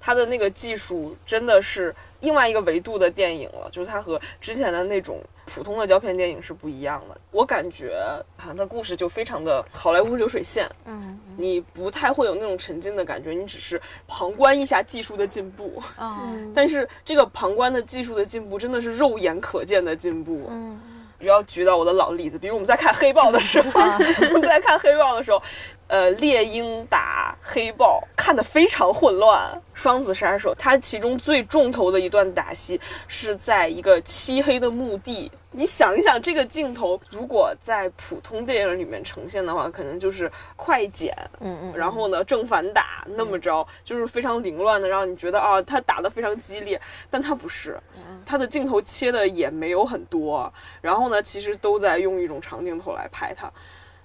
[0.00, 7.16] 他的那个技术真的是另外一个维度的电影了，就是它和之前的那种普通的胶片电影是不一样的。
[7.30, 7.96] 我感觉
[8.38, 15.82] 啊，它故事就非常的好莱坞流水线，嗯，你不太会有那种沉浸的感觉，你只是旁观一下技术的进步。
[15.96, 20.46] 哦，嗯但是这个旁观的技术的进步真的是肉眼可见的进步。
[20.50, 20.80] 嗯，
[21.18, 25.42] 不要举到我的老例子，比如我们在看黑豹的时候，我们在看黑豹的时候，
[25.90, 29.60] 呃，猎鹰打黑豹看得非常混乱。
[29.74, 35.32] 双子杀手它其中最重头的一段打戏是在一个漆黑的墓地。
[35.50, 47.76] 你想一想，这个镜头如果在普通电影里面呈现的话，可能就是快剪，嗯嗯，然后呢正反打那么着，就是非常凌乱的，让你觉得啊，他打得非常激烈，但他不是，
[48.24, 53.50] 他的镜头切的也没有很多，然后呢，其实都在用一种长镜头来拍它。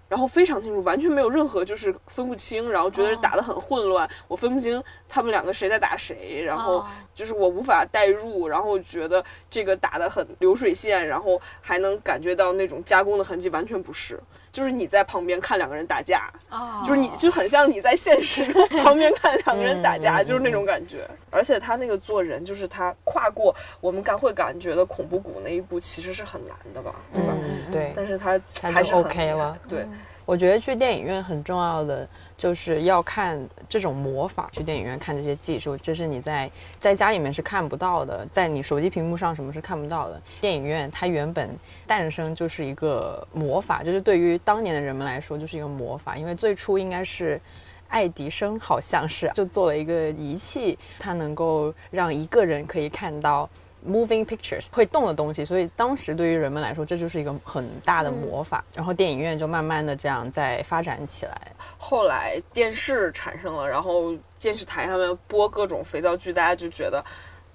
[0.07, 6.87] 然后非常清楚，完全没有任何就是分不清，然后觉得打得很混乱，我分不清他们两个谁在打谁，然后哦。
[7.15, 14.21] 就是我无法代入，然后觉得这个打得很流水线，然后还能感觉到那种加工的痕迹，完全不是，
[14.55, 21.05] 就是你在旁边看两个人打架，哦，就是你就很像你在现实中旁边看两个人打架，就是那种感觉。
[21.29, 27.33] 而且他那个做人，就是他跨过我们感会感觉的恐怖谷那一步，其实是很难的吧，对吧？
[27.37, 29.57] 嗯，对，但是他还是很 OK 了。
[29.67, 29.85] 对，
[30.25, 40.21] 我觉得去电影院很重要的就是要看这种魔法，去电影院看这些技术，这是你在在家里面是看不到的，在你手机屏幕上什么是看不到的。
[40.41, 41.49] 电影院它原本
[41.87, 47.39] 诞生就是一个魔法，就是对于当年的人们来说就是一个魔法，因为最初应该是。
[47.87, 53.47] 爱迪生好像是就做了一个仪器，它能够让一个人可以看到
[53.87, 58.63] moving pictures 会动的东西，所以当时对于人们来说，这就是一个很大的魔法。
[58.73, 61.39] 然后电影院就慢慢的这样在发展起来。
[61.77, 67.03] 后来电视产生了，然后电视台上面播各种肥皂剧，大家就觉得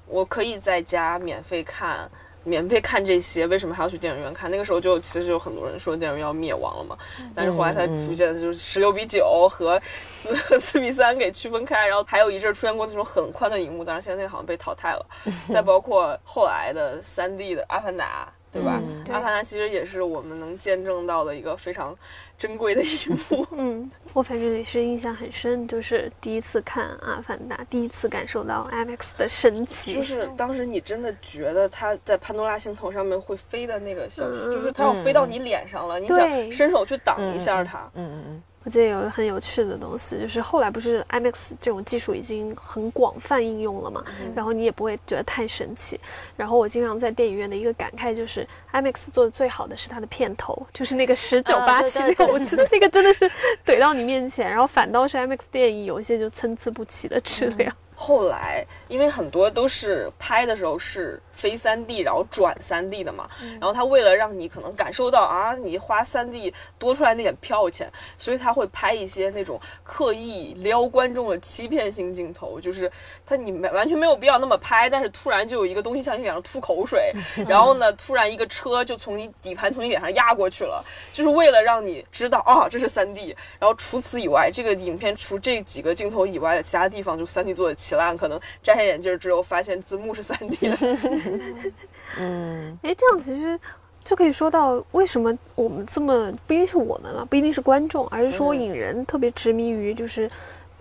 [0.07, 2.11] 我可以在家免费看
[2.51, 4.51] 免费看这些，为什么还要去电影院看？
[4.51, 6.99] 那个时候就其实就有很多人说电影院要灭亡了嘛，
[7.33, 15.07] 但是后来它逐渐的就是十六比九和四和四比三给区分开，然后还有一阵出现过那种很宽的荧幕，但是现在那个好像被淘汰了。
[15.49, 18.27] 再包括后来的三 D 的《阿凡达》。
[18.53, 18.83] 对吧？
[19.13, 21.97] 阿凡达其实也是我们能见证到的一个非常
[22.41, 22.89] 珍贵的一
[23.29, 23.47] 幕。
[23.53, 29.93] 嗯，我反正也是印象很深，就是第一次看阿凡达，第一次感受到 IMAX 的神奇。
[29.93, 37.81] 就是当时你真的觉得它在潘多拉星球上面会飞的那个小，就是它要飞到你脸上了，你想伸手去挡一下它。
[37.93, 38.43] 嗯嗯嗯。
[38.63, 45.99] 我记得有一个很有趣的东西，就是后来不是 IMAX 这种技术已经很广泛应用了嘛，然后你也不会觉得太神奇。
[46.37, 53.31] 然后我经常在电影院的一个感慨就是 IMAX 做的最好的是它的片头，就是那个十九八七六，我记得那个真的是
[53.67, 57.75] 怼到你面前，然后反倒是 IMAX 电影有一些就参差不齐的质量。
[57.95, 61.21] 后来因为很多都是拍的时候是。
[61.41, 72.91] 非三 D，然后转三 D 的嘛，然后他为了让你可能感受到啊，你花三 D 多出来那点票钱，所以他会拍一些那种刻意撩观众的欺骗性镜头，就是
[73.27, 77.11] 他你没完全没有必要那么拍，但是突然就有一个东西向你脸上吐口水，
[77.49, 83.35] 然后呢，突然一个车就从你底盘从你脸上压过去了，就是为了让你知道啊，这是三 D。
[83.59, 90.69] 然后除此以外，这个影片除这几个镜头以外的其他地方就三 D 做的奇烂，可能摘下眼镜之后发现字幕是三 D
[91.39, 91.45] 的。
[92.19, 93.59] 嗯，哎，这样其实
[94.05, 100.29] 就可以说到为什么我们这么不一定是我们了，不一定是观众，而是说影人特别执迷于就是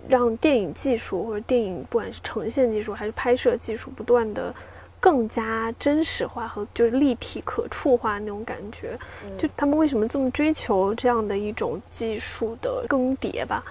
[0.07, 4.53] 让电影技术或者电影不管是呈现技术还是拍摄技术不断的
[4.99, 8.97] 更加真实化和就是立体可触化那种感觉。
[9.37, 13.63] 就他们为什么这么追求这样的一种技术的更迭吧？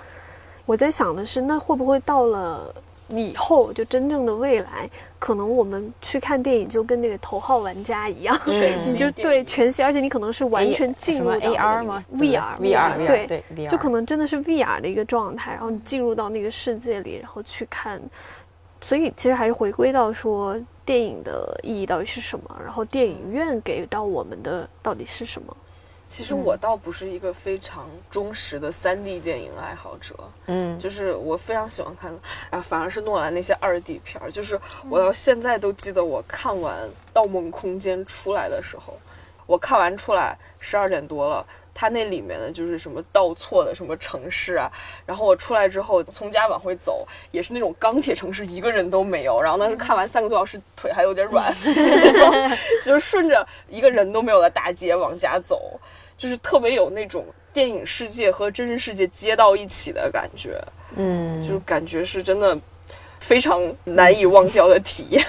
[0.64, 2.74] 我在想的是，那会不会到了？
[3.08, 18.00] 以后就真正的未来，可能我们去看电影就跟那个头号玩家一样， 你就对全息，而且你可能是完全进入 AR 吗？VR，VR，对对，就可能真的是 VR 的一个状态，然后你进入到那个世界里，然后去看。
[18.80, 25.56] 所以其实还是回归到说，电影的意义到底是什么，然后电影院给到我们的到底是什么。
[26.08, 30.14] 其实我倒不是一个非常忠实的三 D 电影爱好者，
[30.46, 32.10] 嗯，就是我非常喜欢看，
[32.50, 36.74] 啊，反而是诺兰那些二 D 片儿，就是我到现在都记得我看完
[37.12, 38.98] 《盗梦空间》出来的时候，
[39.46, 44.72] 我看完出来十二点多了，他那里面的就是什么倒错的什么城市啊，
[45.04, 51.54] 然后我出来之后从家往回走，也是那种钢铁城市，一个人都没有，然后当时看完三个多小时，腿还有点软，
[52.82, 55.78] 就是顺着一个人都没有的大街往家走。
[56.18, 60.60] 就是特别有那种电影世界和真实世界接到一起的感觉，
[60.96, 62.58] 嗯，就是感觉是真的
[63.20, 65.24] 非常难以忘掉的体验。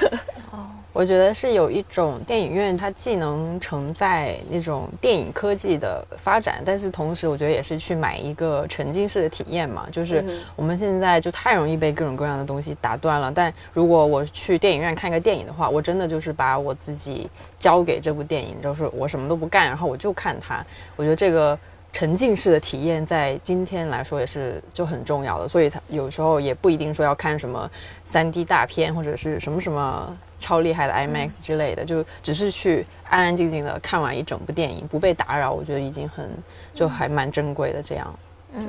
[0.52, 0.68] 哦，
[1.00, 9.88] 我觉得是有一种电影院，它既能承载那种电影科技的发展，但是同时我觉得也是去买一个沉浸式的体验嘛。
[9.94, 10.22] 就是
[10.58, 17.30] 我们现在就太容易被各种各样的东西打断了，但如果我去电影院看个电影的话，我真的就是把我自己。
[17.58, 20.66] 交给这部电影，就是我什么都不干，然后我就看它。
[20.96, 21.60] 我觉得这个
[21.92, 27.70] 沉浸式的体验在今天来说也是就很重要的，所以它有时候也不一定说要看什么
[28.06, 36.30] 三 D 大片或者是什么什么超厉害的 IMAX 之类的，就只是去安安静静的看完一整部电影，不被打扰，我觉得已经很
[36.74, 37.84] 就还蛮珍贵的。
[37.84, 38.20] 这样，
[38.54, 38.68] 嗯。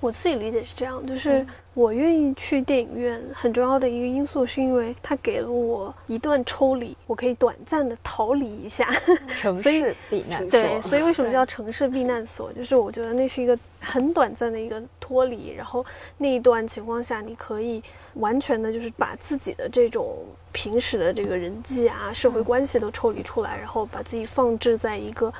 [0.00, 8.90] 我自己理解是这样，就是我愿意去电影院很重要的一个因素，是因为它给了我一段抽离，我可以短暂的逃离一下
[9.36, 10.50] 城市避难所。
[10.50, 12.50] 对，所以为什么叫城市避难所？
[12.54, 15.84] 就是我觉得那是一个很短暂的一个脱离，然后
[16.16, 17.82] 那一段情况下，你可以
[18.14, 20.16] 完全的，就是把自己的这种
[20.50, 25.30] 平时的这个人际啊、社会关系都抽离出来，然后把自己放置在一个。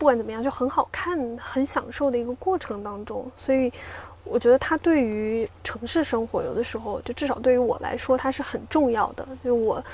[0.00, 3.70] 不管怎么样，就很好看、很享受的一个过程当中，所以
[4.24, 9.28] 我觉得它对于城市生活，有的时候就至少对于我来说，它是很重要的。
[9.44, 9.84] 就我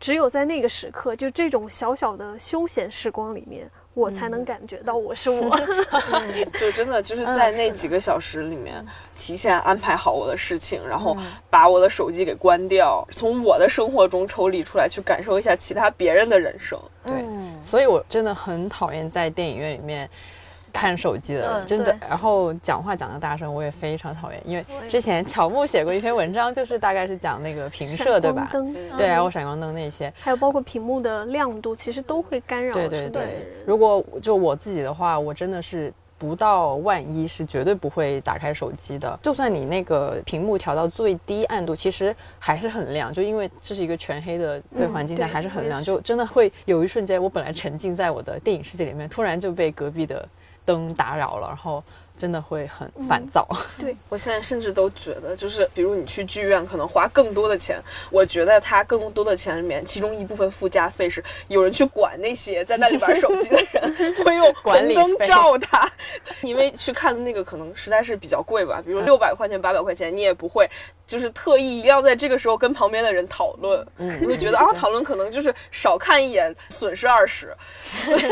[0.00, 3.70] 只有在那个时刻，就这种小小的休闲时光里面。
[3.94, 5.58] 我才能感觉到我是我，
[6.56, 8.86] 就真的就是在那几个小时里面，
[9.16, 11.16] 提前安排好我的事情，然后
[11.50, 16.78] 把我的手机给关掉，从我的生活中抽离出来，去感受一下其他别人的人生。
[17.02, 17.12] 对，
[17.68, 20.08] 所以我真的很讨厌在电影院里面。
[20.70, 24.40] 看手机的，真的，然后讲话讲的大声，我也非常讨厌。
[24.44, 28.50] 因为之前乔木写过一篇文章，就是大概是讲那个屏射，对吧？
[28.96, 32.74] 对，然后闪光灯那些，还有包括屏幕的亮度，其实都会干扰。
[32.74, 39.18] 对对对，如果就我自己的话，我真的是不到万一是绝对不会打开手机的。
[39.22, 43.12] 就算你那个屏幕调到最低暗度，其实还是很亮。
[43.12, 45.82] 就因为这是一个全黑的对环境下，还是很亮。
[45.82, 50.28] 就真的会有一瞬间，我本来沉浸在我的电影世界里面，突然就被隔壁的
[50.64, 51.82] 灯打扰了，然后。
[52.18, 53.46] 真的会很烦躁。
[53.78, 57.80] 对 我现在甚至都觉得，就是比如你去剧院，可能花更多的钱。
[58.10, 65.88] 我觉得他更多的钱里面，其中一部分附加费是有人去管那些在那里玩手机的人， 会用红灯照他。
[66.42, 70.68] 因为去看的那个可能实在是比较贵吧，比如 六百块钱、八百块钱，你也不会
[71.06, 73.86] 就是特意一定要在这个时候跟旁边的人讨论。
[73.98, 77.54] 嗯，我就觉得啊，讨论可能就是少看一眼，损失二十。
[78.04, 78.22] 所以，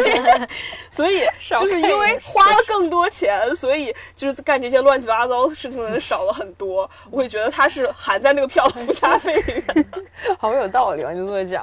[0.91, 1.27] 所以
[1.61, 3.76] 就是因为花了更多钱，所以。
[3.77, 9.87] 所以就是干这些乱七八糟的事情的人少了很多，我会觉得他是含在那个票的附加费里面。
[10.41, 11.63] 好有道理啊，你这么讲。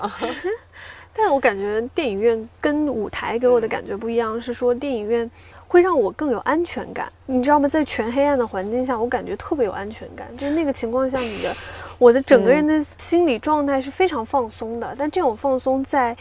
[1.11, 5.29] 但我感觉电影院跟舞台给我的感觉不一样，是说电影院
[5.67, 7.11] 会让我更有安全感。
[7.25, 7.67] 你知道吗？
[7.67, 10.27] 在全黑暗的环境下，我感觉特别有安全感。
[10.37, 11.51] 就是那个情况下，你的
[11.97, 14.95] 我的整个人的心理状态是非常放松的。
[14.99, 16.15] 但这种放松在。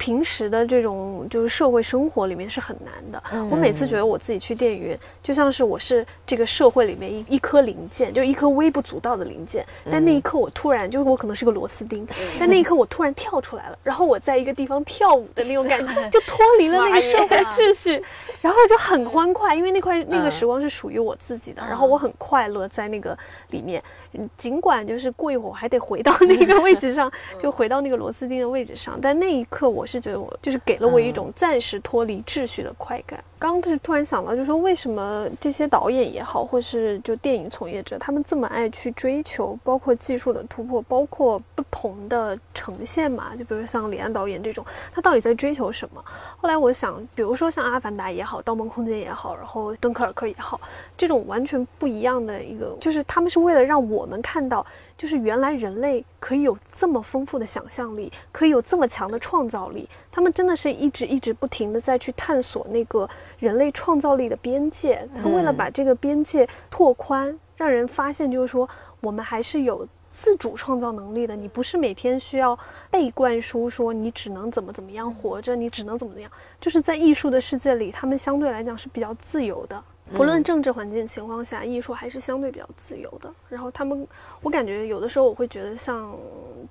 [0.00, 3.22] 平时的这种就是社会生活里面是很难的。
[3.50, 9.62] 我每次觉得我自己去电影院，就像是我是这个社会里面一一颗零件，就一颗微不足道的零件。
[9.90, 12.08] 但那一刻我突然，就是我可能是个螺丝钉，
[12.38, 18.02] 但那一刻我突然跳出来了，然后我在一个地方跳舞的那种感觉， 就脱离了那个社会秩序，
[18.40, 23.16] 然后就很欢快，因为那块那个时光是属于我自己的，然后我很快乐在那个
[23.50, 23.82] 里面。
[24.36, 33.22] 尽管就是过一会儿还得回到那个位置上， 就回到那个螺丝钉的位置上，但那一刻我是觉得我就是给了我一种暂时脱离秩序的快感。
[33.38, 43.36] 刚刚是突然想到，就是说为什么这些导演也好，或是就电影从业者，他们这么爱去追求，包括技术的突破，包括不同的呈现嘛？
[43.36, 46.04] 就比如像李安导演这种，他到底在追求什么？
[46.36, 50.60] 后来我想，比如说像《阿凡达》也好，《盗梦空间》也好，然后《敦刻尔克》也好，
[50.98, 54.00] 这种完全不一样的一个，就是他们是为了让我。
[54.00, 54.64] 我们看到，
[54.96, 59.86] 就是原来人类可以有这么丰富的想象力，可以有这么强的创造力。
[60.10, 63.06] 他们真的是一直一直不停的在去探索那个
[63.38, 65.06] 人类创造力的边界。
[65.22, 68.66] 他为了把这个边界拓宽，让人发现，就是说
[69.02, 71.34] 我们还是有自主创造能力的。
[71.34, 72.58] 你不是每天需要
[72.90, 76.30] 被灌输说你只能怎么怎么样活着，你只能怎么怎么样。
[76.60, 79.82] 就是在艺术的世界里，他们相对来讲是比较自由的。
[80.12, 83.32] 不论政治环境情况下，艺术还是相对比较自由的。
[83.48, 84.04] 然后他们，
[84.42, 86.12] 我感觉有的时候我会觉得，像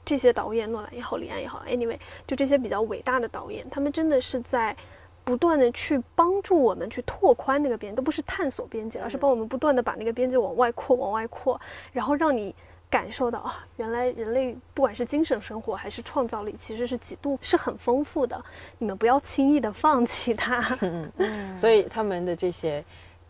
[0.04, 1.97] 这些导演，诺兰也好，李安也好，anyway，
[2.28, 4.75] 就这些比较伟大的导演，他们真的是在
[5.23, 11.58] 不断的去帮助我们去拓宽那个边，都不是探索边界，而是帮我们不断的把那个边界往外扩，往外扩，
[11.93, 12.54] 然后让你
[12.89, 18.43] 感受到啊，原来人类不管是精神生活还是创造力，其实是几度是很丰富的。
[18.78, 20.60] 你们不要轻易的放弃它。
[20.82, 21.58] 嗯嗯。
[21.58, 22.84] 所以他们的这些。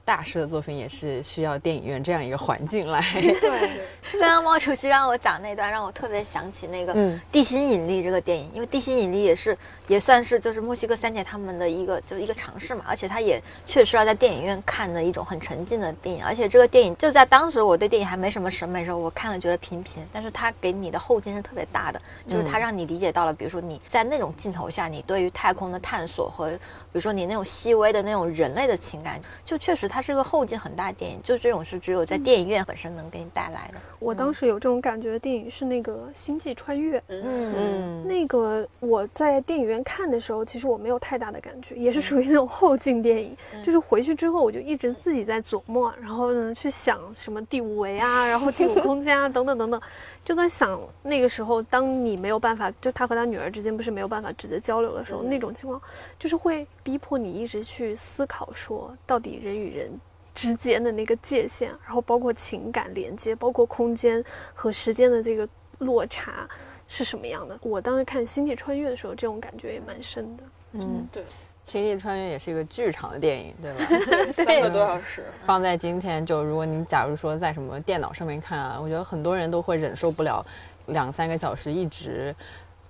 [0.09, 2.99] 大师的作品也是需要电影院这样一个环境来。
[3.13, 3.79] 对，
[4.13, 6.95] 刚刚毛主席让我讲那段，让我特别想起那个
[7.31, 9.55] 《地心引力》这个电影，因为《地心引力》也是
[9.87, 26.51] 也算是就是墨西哥三姐他们的一个就是一个尝试嘛，而且它也确实要在电影院看的一种很沉浸的电影，而且这个电影就在当时我对电影还没什么审美的时候，我看了觉得平平，但是它给你的后劲是特别大的，就是它让你理解到了，比如说你在那种镜头下，你对于太空的探索和。
[26.91, 33.79] 比如说你那种细微的那种人类的情感，就确实它是个后劲很大的电影，就这种是只有在电影院本身能给你带来的。
[33.99, 49.79] 我当时有这种感觉的电影是那个《星际穿越》，嗯嗯，那个我在电影院看的时候，其实我没有太大的感觉，也是属于那种后劲电影，就是回去之后我就一直自己在琢磨，然后呢去想什么第五维啊，然后第五空间啊等等等等。
[50.23, 55.81] 就在想那个时候，当你没有办法，就他和他女儿之间不是没有办法直接交流的时候，那种情况
[56.19, 59.91] 就是会逼迫你一直去思考，说到底人与人
[60.33, 64.23] 之间的那个界限，然后包括情感连接，包括空间
[64.55, 65.47] 和时间的这个
[65.77, 66.49] 落差
[66.87, 67.55] 是什么样的。
[67.61, 70.43] 我当时看《星际穿越》的时候，这种感觉也蛮深的。
[70.71, 71.21] 嗯，对。
[71.63, 73.85] 《星际穿越》也是一个剧场的电影，对吧？
[74.33, 75.23] 三个多小时。
[75.45, 80.43] 放在今天，就如果你假如说在什么电脑上面看啊，我觉得很多人都会忍受不了
[80.87, 82.35] 两三个小时一直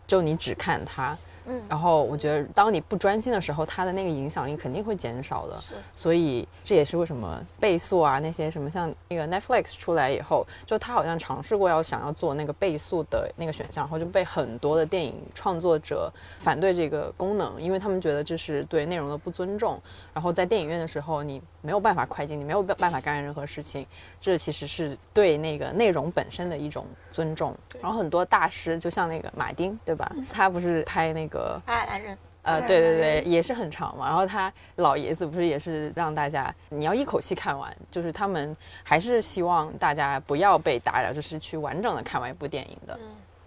[0.07, 1.17] 就你只看它。
[1.45, 5.57] 嗯，然后我觉得，当你不专心的时候，它的那个影响力肯定会减少的。
[5.57, 19.81] 是，所以这也是为什么倍速啊，那些什么像那个 Netflix 出来以后，就他好像尝试过要想要做那个倍速的那个选项，然后就被很多的电影创作者反对这个功能，因为他们觉得这是对内容的不尊重。
[20.13, 23.85] 然后在电影院的时候，你没有办法快进，你没有办法干预任何事情，
[24.19, 27.55] 这其实是对那个内容本身的一种尊重。
[27.81, 30.11] 然后很多大师，就像那个马丁，对吧？
[30.31, 31.61] 他不是拍那个。
[31.65, 34.07] 爱爱人，呃，对对对，也是很长嘛。
[34.07, 42.99] 然后他老爷子不是也是让大家你要一口气看完，就是他们还是希望大家不要被打扰，就是去完整的看完一部电影的。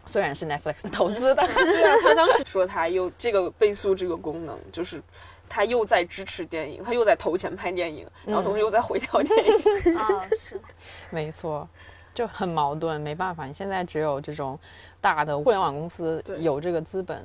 [0.05, 5.01] 虽然是 Netflix 投资的， 对啊，他当时说他有这个倍速这个功能，就是
[5.49, 9.55] 他又在支持电影，他又在投钱拍电影，然后同时又在毁掉电影。
[9.97, 10.61] 啊，是，
[11.09, 11.67] 没错，
[12.15, 14.59] 就很矛盾，没办法，你现在只有这种
[15.01, 17.23] 大的互联网公司有这个资本。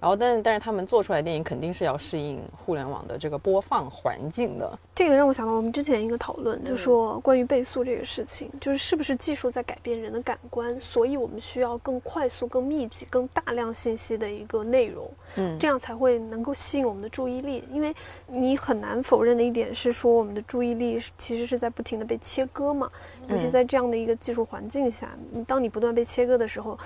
[0.00, 4.78] 然后，但是但是他们做出来的电影肯定是要适应互联网的这个播放环境的。
[4.92, 17.62] 这个让我想到我们之前一个讨论，就说关于倍速这个事情，就是是不是技术在改变人的感官，所以我们需要更快速、更密集、更大量信息的一个内容，嗯，这样才会能够吸引我们的注意力。
[17.70, 17.94] 因为
[18.26, 22.90] 你很难否认的一点是说，我们的注意力其实是在不停的被切割嘛，
[23.28, 25.08] 尤其在这样的一个技术环境下，
[25.46, 26.78] 当你不断被切割的时候，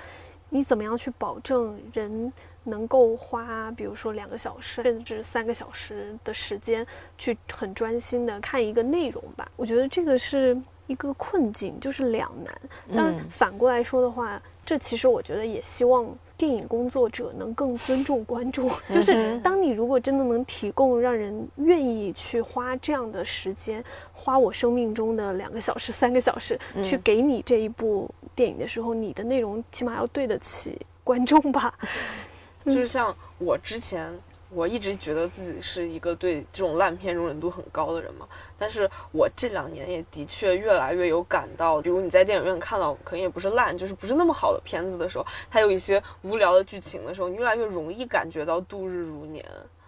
[0.49, 2.31] 你怎么样去保证人？
[2.65, 6.87] 能够花，比如说两个小时甚至三个小时的时间，
[7.17, 9.45] 去很专心的看一个内容吧。
[9.57, 12.61] 我觉得这个是一个困境，就是两难。
[12.95, 16.07] 但，反过来说的话，这其实我觉得也希望
[16.43, 18.69] 电影工作者能更尊重观众。
[18.91, 23.81] 就是当你如果真的能提供让人愿意去花这样的时间，
[24.11, 31.73] 花我生命中的两个小时、三个小时去给你这一部电影的时候，你的内容起码要对得起观众吧。
[32.65, 34.11] 就是像我之前，
[34.53, 38.27] 我一直觉得自己是一个对这种烂片容忍度很高的人嘛。
[38.57, 49.45] 但是我这两年也的确越来越有感到，比如你在电影院看到可能也不是烂，就是不是那么好的片子的时候，它有一些无聊的剧情的时候，你越来越容易感觉到度日如年。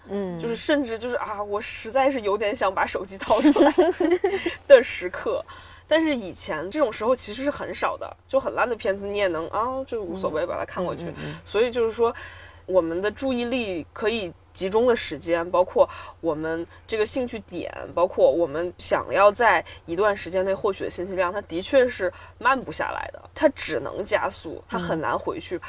[0.07, 3.74] 嗯，就是甚至就是啊，我实在是有点想把手机掏出来
[4.68, 5.43] 的时刻。
[5.88, 11.13] 但是以前这种时候其实是很少的，就很烂的片子你也能啊，就无所谓把它看过去。
[11.45, 12.13] 所以就是说。
[12.68, 15.88] 我们的注意力可以集中的时间，包括
[16.20, 25.60] 我们这个兴趣点，包括我们想要在一段时间内获取的信息量，它的确是慢不下来的，它只能加速，它很难回去。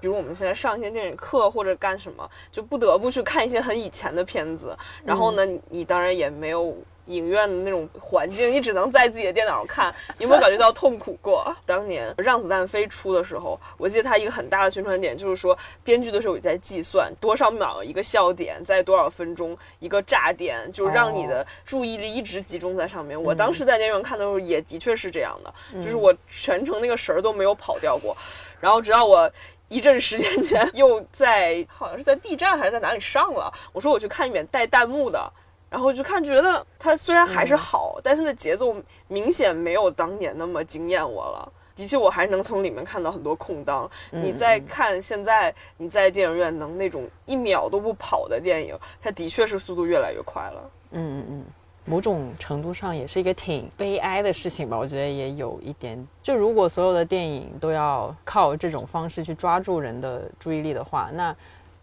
[0.00, 4.74] 比如我们现在上一些电影课或者干什么，就不得不去看一些很以前的片子，
[5.04, 6.74] 然后呢，你当然也没有。
[7.08, 9.94] 影院的那种环境，你只能在自己的电脑上看。
[10.18, 11.54] 有没有感觉到痛苦过？
[11.66, 23.20] 当年《让子弹飞》出的时候，我记得它一个很大的宣传点就是说，编剧的时候也在计算多少秒一个笑点，在多少分钟一个炸点，就让你的注意力一直集中在上面。
[23.20, 25.52] 我当时在电影院看的时候，也的确是这样的，
[25.82, 28.16] 就是我全程那个神儿都没有跑掉过。
[28.60, 29.30] 然后直到我
[29.68, 35.32] 一阵时间前 又在好像是在 B 站还是在哪里上了，我说我去看一遍带弹幕的。
[35.70, 38.74] 然后就看，觉得它虽然还是好，但是那节奏
[39.06, 41.52] 明显没有当年那么惊艳我了。
[41.76, 43.88] 的确，我还能从里面看到很多空档。
[44.10, 50.70] 你再看现在你在电影院能那种一秒都不跑的电影，它的确是速度越来越快了。
[50.90, 51.44] 嗯嗯嗯，
[51.84, 54.76] 某种程度上也是一个挺悲哀的事情吧。
[54.76, 61.36] 我觉得也有一点，就如果所有的电影都要靠这种方式去抓住人的注意力的话，那。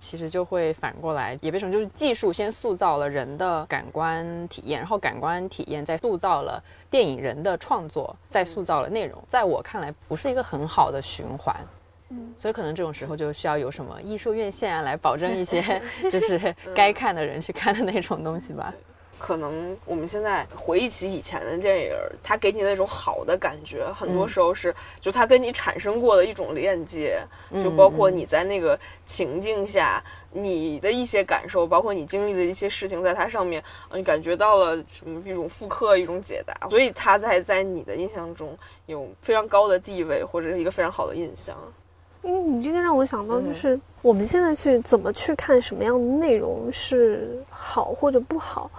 [0.06, 9.20] 其实就会反过来，也变成就是技术先塑造了人的感官体验，然后感官体验再塑造了电影人的创作，再塑造了内容。
[9.28, 11.56] 在我看来，不是一个很好的循环。
[12.10, 15.82] 嗯，所以可能这种时候就需要有什么艺术院线啊，来保证一些
[16.12, 18.72] 就是该看的人去看的那种东西吧。
[19.26, 24.72] 可能我们现在回忆起以前的电影，它给你那种好的感觉，很多时候是
[25.02, 27.20] 就它跟你产生过的一种链接，
[27.54, 30.00] 就包括你在那个情境下
[30.32, 33.64] 你的一些感受，包括你经历的一些事情，在它上面，
[33.96, 38.56] 你感觉到了什么一种复刻，一种解答，所以它在在你的印象中
[38.86, 41.58] 有非常高的地位，或者是一个非常好的印象。
[42.26, 48.70] 因为你这个让我想到，就是我们现在去怎么去看什么样的内容是好或者不好，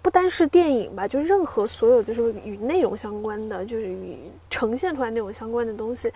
[0.00, 4.16] 不单是电影吧，就任何所有就是与内容相关的，就是与
[4.48, 6.10] 呈现出来内容相关的东西，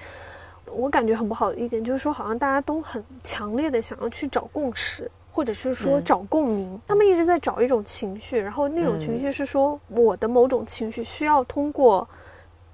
[0.64, 12.08] 我感觉很不好的一点就是说，好像大家都很强烈的想要去找共识，或者是说找共鸣，他们一直在找一种情绪，然后那种情绪是说我的某种情绪需要通过。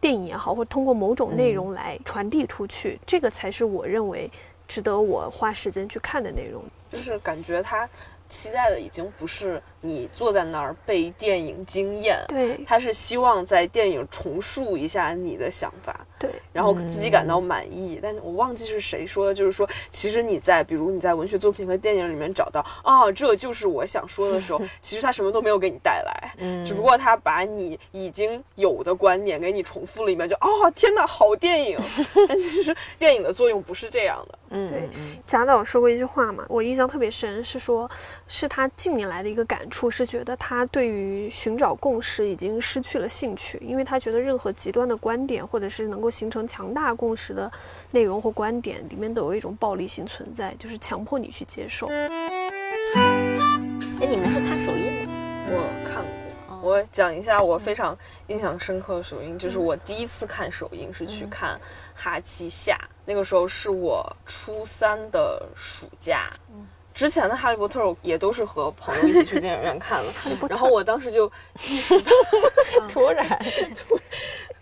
[0.00, 4.30] 电影也好，或通过某种内容来传递出去，这个才是我认为
[4.68, 6.62] 值得我花时间去看的内容。
[6.90, 7.88] 就是感觉他
[8.28, 12.58] 期待的已经不是你坐在那儿被电影惊艳，对。
[12.66, 17.98] 他是希望在电影重述一下你的想法，对，然后自己感到满意。
[18.02, 26.64] 但我忘记是谁说的，就是说，其实你在比如你在文学作品和电影里面找到啊，这就是我想说的时候， 其实他什么都没有给你带来，嗯。
[26.64, 31.78] 只不过他把你已经有的观点给你重复了一遍，就哦天哪，好电影！
[32.26, 34.38] 但其实电影的作用不是这样的。
[34.50, 34.70] 嗯。
[34.70, 34.88] 对，
[35.26, 37.88] 贾导说过一句话嘛，我印象特别深，是说，
[38.26, 47.52] 是他近年来的一个感触，是觉得他对于寻找共识已经失去了兴趣，因为他觉得任何极端的观点，或者是能够形成强大共识的
[47.90, 51.86] 内容或观点，里面都有一种暴力性存在，就是强迫你去接受。
[51.88, 52.08] 哎，
[54.08, 55.12] 你们是看首映吗？
[55.48, 56.02] 我看
[56.48, 57.96] 过，我讲一下我非常
[58.28, 61.58] 印象深刻的首映，就是我第一次看首映是去看
[61.94, 62.74] 《哈奇夏》，
[63.04, 66.32] 那个时候是我初三的暑假。
[66.96, 70.12] 之前的《哈利波特》也都是和朋友一起去电影院看的，
[70.48, 71.30] 然后我当时就
[71.68, 72.10] 意识到，
[72.88, 73.26] 突然。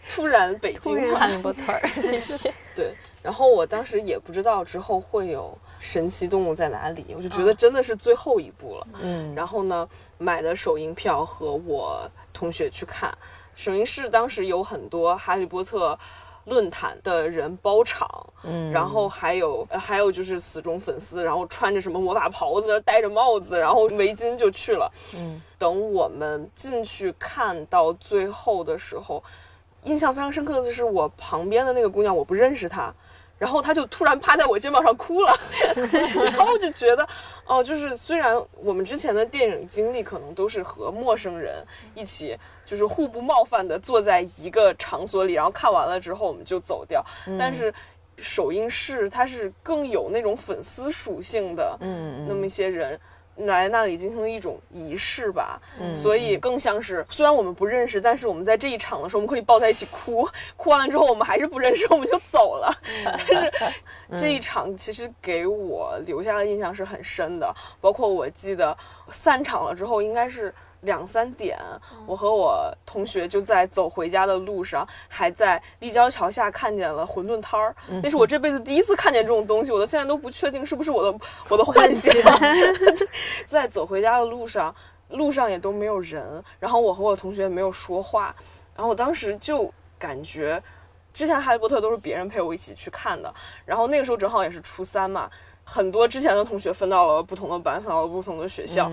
[0.06, 1.62] 突然北京哈利波特。
[2.08, 8.86] 继续，对，然后我当时也不知道之后会有神奇动物在哪里，我就觉得真的是最后一部了。
[9.00, 13.16] 嗯，然后呢，买的首映票和我同学去看。
[13.56, 15.98] 首映式当时有很多哈利波特
[16.44, 18.08] 论坛的人包场，
[18.42, 24.90] 嗯然后还有呃还有就是死忠粉丝，然后穿着什么魔法袍子，戴着帽子，然后围巾就去了。
[25.14, 29.22] 嗯，等我们进去看到最后的时候，
[29.84, 32.92] 印象非常深刻的就是我旁边的那个姑娘，我不认识她。
[33.38, 35.36] 然后他就突然趴在我肩膀上哭了，
[36.32, 37.06] 然后我就觉得，
[37.46, 41.64] 哦、就是虽然我们之前的电影经历可能都是和陌生人
[41.94, 47.04] 一起，就是互不冒犯的坐在一个场所里，然后看完了之后我们就走掉，
[47.38, 47.72] 但是
[48.18, 52.26] 首映式它是更有那种粉丝属性的，嗯。
[52.28, 52.98] 那么一些人。
[53.36, 62.72] 来那里进行了一种仪式吧，嗯所以更像是虽然我们不认识，但是我们在这一场的时候，我们可以抱在一起哭， 哭完了之后我们还是不认识，我们就走了。
[63.28, 63.52] 但是
[64.16, 68.76] 这一场其实给我留下的印象是很深的，包括我记得
[69.10, 70.54] 散场了之后，应该是
[70.84, 71.58] 两三点，
[72.06, 81.18] 我和我同学就在走回家的路上，还在立交桥下看见了馄饨摊儿，那是我这辈子第一次看见这种东西，我到现在都不确定是不是我的
[81.50, 82.14] 我的幻想。
[83.46, 84.74] 在走回家的路上，
[85.10, 88.34] 路上也都没有人，然后我和我同学没有说话，
[88.76, 90.62] 然后我当时就感觉，
[91.12, 93.32] 之前《哈利波特》都是别人陪我一起去看的，
[93.64, 95.30] 然后那个时候正好也是初三嘛，
[95.64, 98.90] 很多之前的同学分到了不同的班，分到了不同的学校，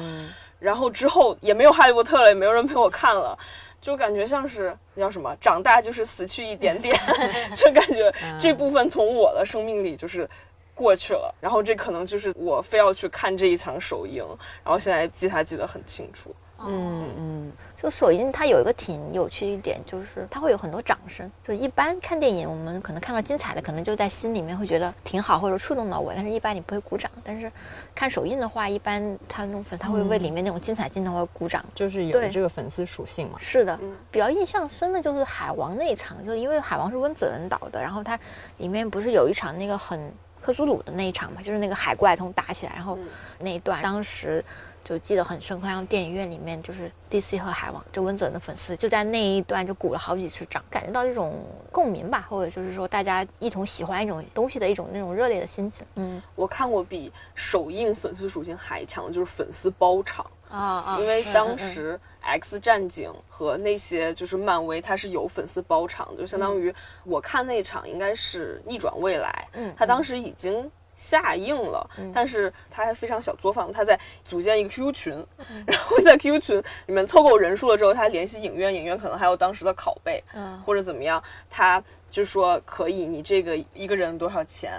[0.62, 3.38] 然后之后也没有《哈利波特》了，也没有人陪我看了。
[3.82, 6.96] 就感觉像是那叫什么，长大就是死去一点点，
[7.58, 10.30] 就感觉这部分从我的生命里就是
[10.76, 11.34] 过去了。
[11.42, 14.24] 然后这可能就是我非要去看这一场首映，
[14.64, 16.34] 然后现在记它记得很清楚。
[16.68, 21.30] 嗯嗯就首映它有一个挺有趣一点，就是它会有很多掌声。
[21.44, 27.10] 就一般看电影，我们可能看到精彩的，可能就在心里面会觉得挺好，或者触动到我，但是一般你不会鼓掌。
[27.24, 27.52] 但是
[27.96, 31.66] 看首映的话，一般他那种粉他会为里面那种精彩镜头而鼓掌。
[31.74, 33.38] 就是有这个粉丝属性嘛。
[33.40, 38.20] 是的嗯，比较印象深的就是海王那一场，就是因为海王是温子仁导的，然后它
[38.58, 40.00] 里面不是有一场那个很
[40.40, 43.08] 克苏鲁的那一场嘛，就是那个海怪通打起来，然后嗯
[43.40, 44.44] 那一段当时
[44.84, 55.86] 就记得很深刻，然后电影院里面就是 DC 和海王，就温子仁的粉丝就在那一段就鼓了好几次掌，感觉到一种共鸣吧，或者就是说大家一同喜欢一种东西的一种那种热烈的心情。
[55.96, 66.74] 嗯我看过比首映粉丝属性还强的就是粉丝包场，啊啊因为当时 X 战警和那些就是漫威，它是有粉丝包场的，就相当于
[67.04, 70.70] 我看那场应该是逆转未来，嗯他当时已经。
[71.02, 75.26] 下映了，但是他还非常小作坊，他在组建一个 QQ 群，
[75.66, 80.62] 然后在 QQ 群里面凑够人数了之后，他联系影院，影院可能还有当时的拷贝，嗯。
[80.62, 84.74] 或者怎么样，他就说可以，你这个一个人多少钱？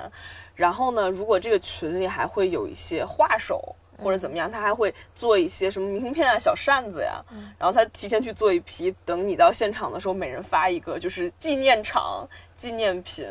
[0.54, 7.20] 然后呢，如果这个群里还会有一些画手或者怎么样，他还会做一些什么明信片啊、小扇子呀，
[7.58, 13.26] 然后他提前去做一批，等你到现场的时候，每人发一个，就是纪念场纪念品。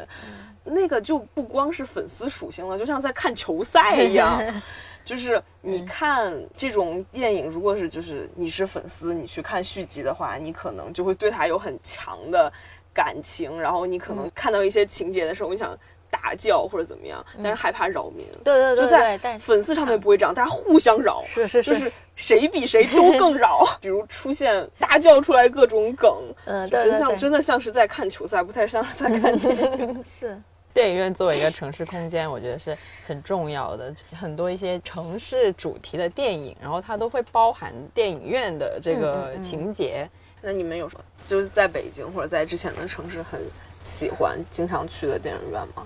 [0.64, 4.42] 那个就不光是粉丝属性了，就像在看球赛一样。
[5.04, 12.54] 就是你看这种电影，如果是就是你是粉丝，你去看续集的话，你可能就会对他有很强的
[12.94, 15.76] 感情，然后你可能看到一些情节的时候，你想
[16.12, 18.28] 大叫或者怎么样，但是害怕扰民。
[18.44, 23.66] 对对对就在粉丝上面不会这样，大家互相扰，是是是就是是谁比谁都更扰。
[23.82, 30.04] 比如出现大叫出来各种梗，嗯真对对对像真的像是在看球赛，不太像是在看电影。
[30.06, 30.40] 是
[30.74, 33.94] 电影院作为一个城市空间，我觉得是很重要的。
[34.12, 40.10] 很多一些城市主题的电影，然后它都会包含电影院的这个情节。
[40.42, 43.40] 那你们有什么就是在北京或者在之前的城市很
[43.84, 45.86] 喜欢、经常去的电影院吗？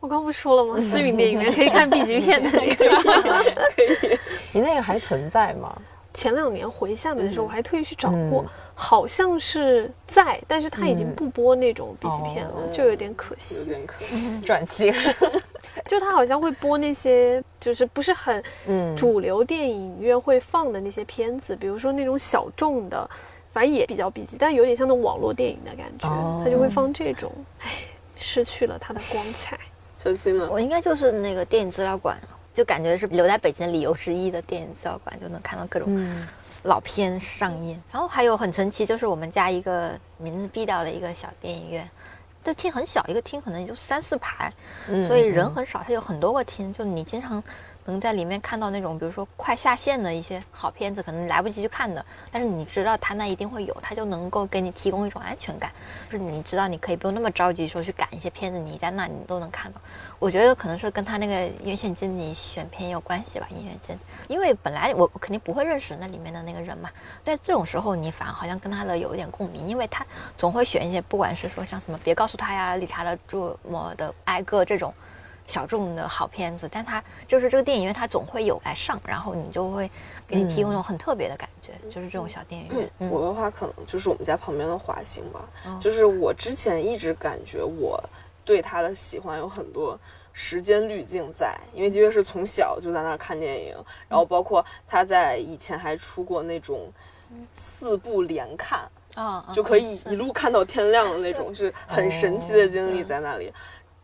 [0.00, 0.80] 我刚不说了吗？
[0.90, 2.74] 私营电影院可以看 B 级片的那个。
[3.76, 4.18] 可以。
[4.52, 5.76] 你那个还存在吗？
[6.14, 8.44] 前两年回厦门的时候，我还特意去找过，
[8.74, 13.58] 好像是在，但是他已经不播那种笔记片了，就有点可惜。
[13.60, 14.92] 有点可惜，转型。
[15.86, 18.42] 就他好像会播那些，就是不是很
[18.96, 23.08] 主流电影院会放的那些片子，比如说那种小众的，
[23.52, 26.08] 反正也比较笔记，但有点像那种网络电影的感觉，
[26.44, 27.32] 他就会放这种。
[27.60, 27.70] 唉，
[28.16, 29.58] 失去了它的光彩。
[29.98, 30.48] 小青呢？
[30.50, 32.18] 我应该就是那个电影资料馆。
[32.54, 35.88] 就感觉是留在北京的理由之一的电影资料馆，就能看到各种
[36.62, 37.80] 老片上映。
[37.90, 41.88] 然后还有很神奇，就是我们家一个名字毙掉的一个小电影院，
[42.44, 44.52] 这厅很小，一个厅可能也就三四排，
[45.06, 47.42] 所以人很少，它有很多个厅，就你经常。
[47.90, 55.72] 能在里面看到那种，比如说快下线的一些好片子，可能来不及去看的，但是你知道他那一定会有，他就能够给你提供一种安全感，
[56.08, 59.80] 就是你知道你可以不用那么着急说去赶一些片子，你在那你都能看到。
[60.20, 66.88] 我觉得可能是跟他那个院线经理选片有关系吧，影院经理，因为本来我肯定不会认识那里面的那个人嘛，
[67.24, 70.06] 在这种时候你反而好像跟他的有一点共鸣，因为他
[70.38, 74.94] 总会选一些不管是说像什么别告诉他呀、理查德注么的挨个这种。
[75.46, 79.90] 小众的好片子，但它就是这个电影院，它总会有来上，然后你就会
[80.26, 82.68] 给你提供一种很特别的感觉，就是这种小电影
[82.98, 83.10] 院。
[83.10, 85.40] 我的话可能就是我们家旁边的华星吧，
[85.80, 88.02] 就是我之前一直感觉我
[88.44, 89.98] 对他的喜欢有很多
[90.32, 93.76] 时间滤镜在，因为的确是从小就在那儿看电影，
[94.08, 96.90] 然后包括他在以前还出过那种
[97.54, 103.52] 四部连看啊，就可以一路看到天亮的那种，是很神奇的经历在那里，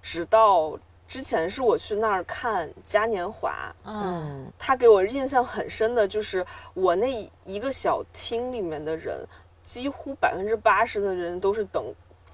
[0.02, 0.78] 直到。
[1.08, 6.44] 之前是我去那儿看嘉年华，嗯，他给我印象很深的就是
[6.74, 9.18] 我那一个小厅里面的人，
[9.64, 11.82] 几乎百分之八十的人都是等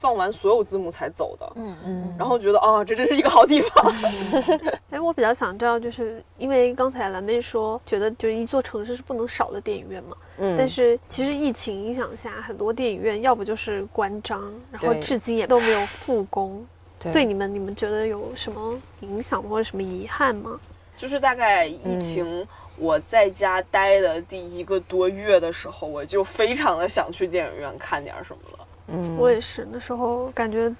[0.00, 3.92] 放完所有字幕才走的，嗯嗯，然后觉得啊，这真是一个好地方。
[4.90, 16.66] 哎，我比较想知道，就是因为刚才蓝妹说，觉得就是一座城市是不能少的电影院嘛，嗯，但是其实疫情影响下，很多电影院要不就是关张，然后至今也都没有复工。
[17.12, 20.60] 对你们，你们觉得有什么影响或者什么遗憾吗？
[20.96, 22.46] 就是大概疫情
[22.78, 28.66] 我在家待的第一个多月的时候，我就非常的想去电影院看点什么了。
[28.88, 30.72] 嗯，我也是，那时候感觉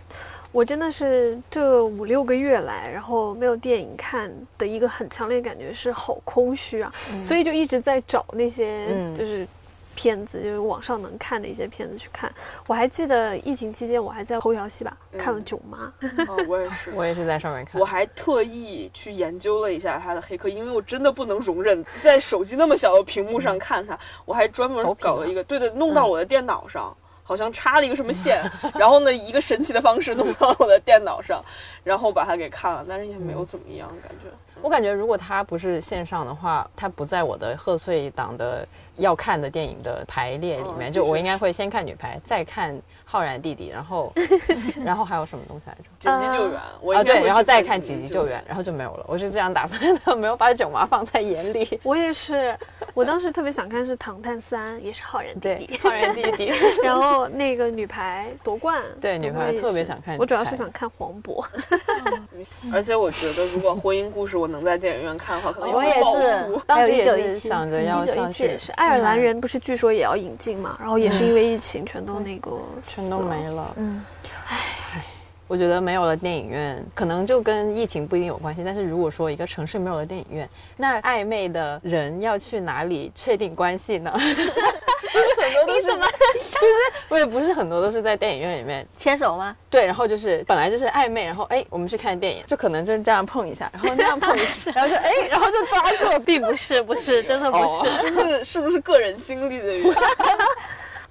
[0.52, 9.46] 我真的是这五六个月来，然后没有电影看的一个很强烈感觉是好空虚啊，所以就一直在找那些就是。
[9.94, 12.32] 片子就是网上能看的一些片子去看。
[12.66, 15.92] 我还记得疫情期间，我还在头条系吧看了《囧妈》。
[16.28, 17.80] 哦，我也是， 我也是在上面看。
[17.80, 23.98] 我还特意去研究了一下它的黑客，因为我真的不能容忍在手机那么小的屏幕上看它。
[24.24, 28.42] 我还专门搞了一个，对对，弄到我的电脑上，好像插了一个什么线，
[28.74, 31.42] 然后呢，一个神奇的方式弄到我的电脑上，
[31.82, 34.28] 然后把它给看了，但是也没有怎么样感觉。
[34.64, 38.66] 我感觉如果它不是线上的话，它不在我的贺岁档的。
[38.96, 44.12] 要看的电影的排列里面，就我应该会先看女排，再看浩然弟弟，然后，
[44.84, 46.16] 然后还有什么东西来着？
[46.16, 46.60] 紧急救援，
[46.96, 49.04] 啊对，然后再看紧急救援，然后就没有了。
[49.08, 51.68] 我是这样打算的， 没有把囧妈放在眼里。
[51.82, 52.56] 我也是，
[52.94, 56.52] 我当时特别想看是《唐探三》，也是浩然弟弟，浩然弟弟。
[56.84, 60.16] 然后那个女排夺冠，对女排特别想看。
[60.18, 61.44] 我主要是想看黄渤。
[62.72, 66.60] 而且我觉得，如果婚姻故事我能在电影院看的话，可能我 也是。
[66.66, 68.56] 当时也是想着要上去。
[68.76, 70.76] 爱尔兰人不是据说也要引进嘛？
[70.80, 72.50] 然后也是因为疫情，全都那个
[72.86, 73.72] 全都没了。
[73.76, 74.02] 嗯，
[74.48, 75.04] 唉，
[75.46, 78.62] 我觉得没有了电影院，可能就跟疫情不一定有关系。
[78.64, 84.12] 但是如果说一个城市没有了电影院，那暧昧的人要去哪里确定关系呢？
[85.06, 89.54] 很多都是，就是我也不是很多都是在电影院里面牵手吗？
[89.70, 99.94] 对，然后就是本来就是暧昧，然后哎，我们去看电影，就可能就是这样碰一下，然后 那样碰一下，然后就哎，然后就抓住，并不是，不是，真的不是， 是不是是不是个人经历的原因？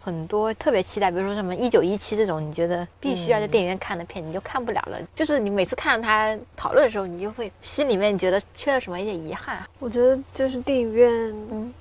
[0.03, 4.97] 很多特别期待，比如说什么一九一七这种，你觉得必须要在电影院看的片，你就看不了了。
[5.15, 9.65] 就是你每次看到他讨论的时候，你就会心里面觉得缺了什么，一点遗憾。
[9.79, 11.33] 我觉得就是电影院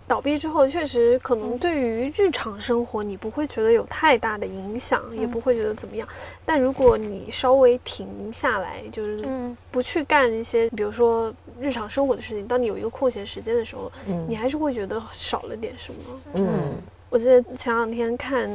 [0.06, 6.06] 倒闭之后，确实可能对于日常生活你不会觉得有太大的影响，也不会觉得怎么样。
[6.44, 9.24] 但如果你稍微停下来，就是
[9.72, 13.90] 不去干一些，比如说日常生活的事情，当你有一个空闲时间的时候，
[14.28, 16.20] 你还是会觉得少了点什么。
[16.34, 16.72] 嗯。
[17.12, 18.48] 我记得前两天看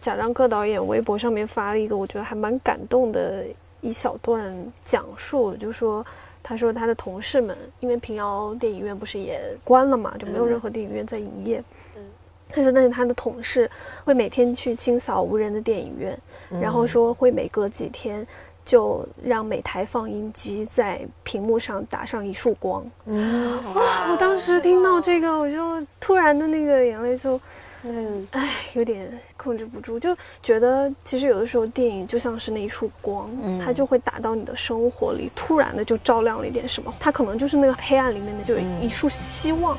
[0.00, 3.44] 贾樟柯导演微博上面发了一个，我觉得还蛮感动的
[3.82, 4.50] 一小段
[4.82, 6.04] 讲述，就说
[6.42, 11.62] 他说他的同事们，因为平遥电影院不是也关了嘛，就没有任何电影院在营业。
[11.98, 12.02] 嗯，
[12.48, 13.70] 他说但是他的同事
[14.06, 16.18] 会每天去清扫无人的电影院，
[16.62, 18.26] 然后说会每隔几天
[18.64, 22.90] 就让每台放映机在屏幕上打上一束光。
[23.04, 24.10] 嗯，哇！
[24.10, 27.38] 我当时听到这个，我就突然的那个眼泪就。
[27.84, 33.30] 嗯，哎，有点控制不住，就觉得其实有的时候电影就像是那一束光，
[33.64, 39.78] 它就会打到你的生活里，突然的就照亮了一点什么，它可能就是那个黑暗里面的就一束希望。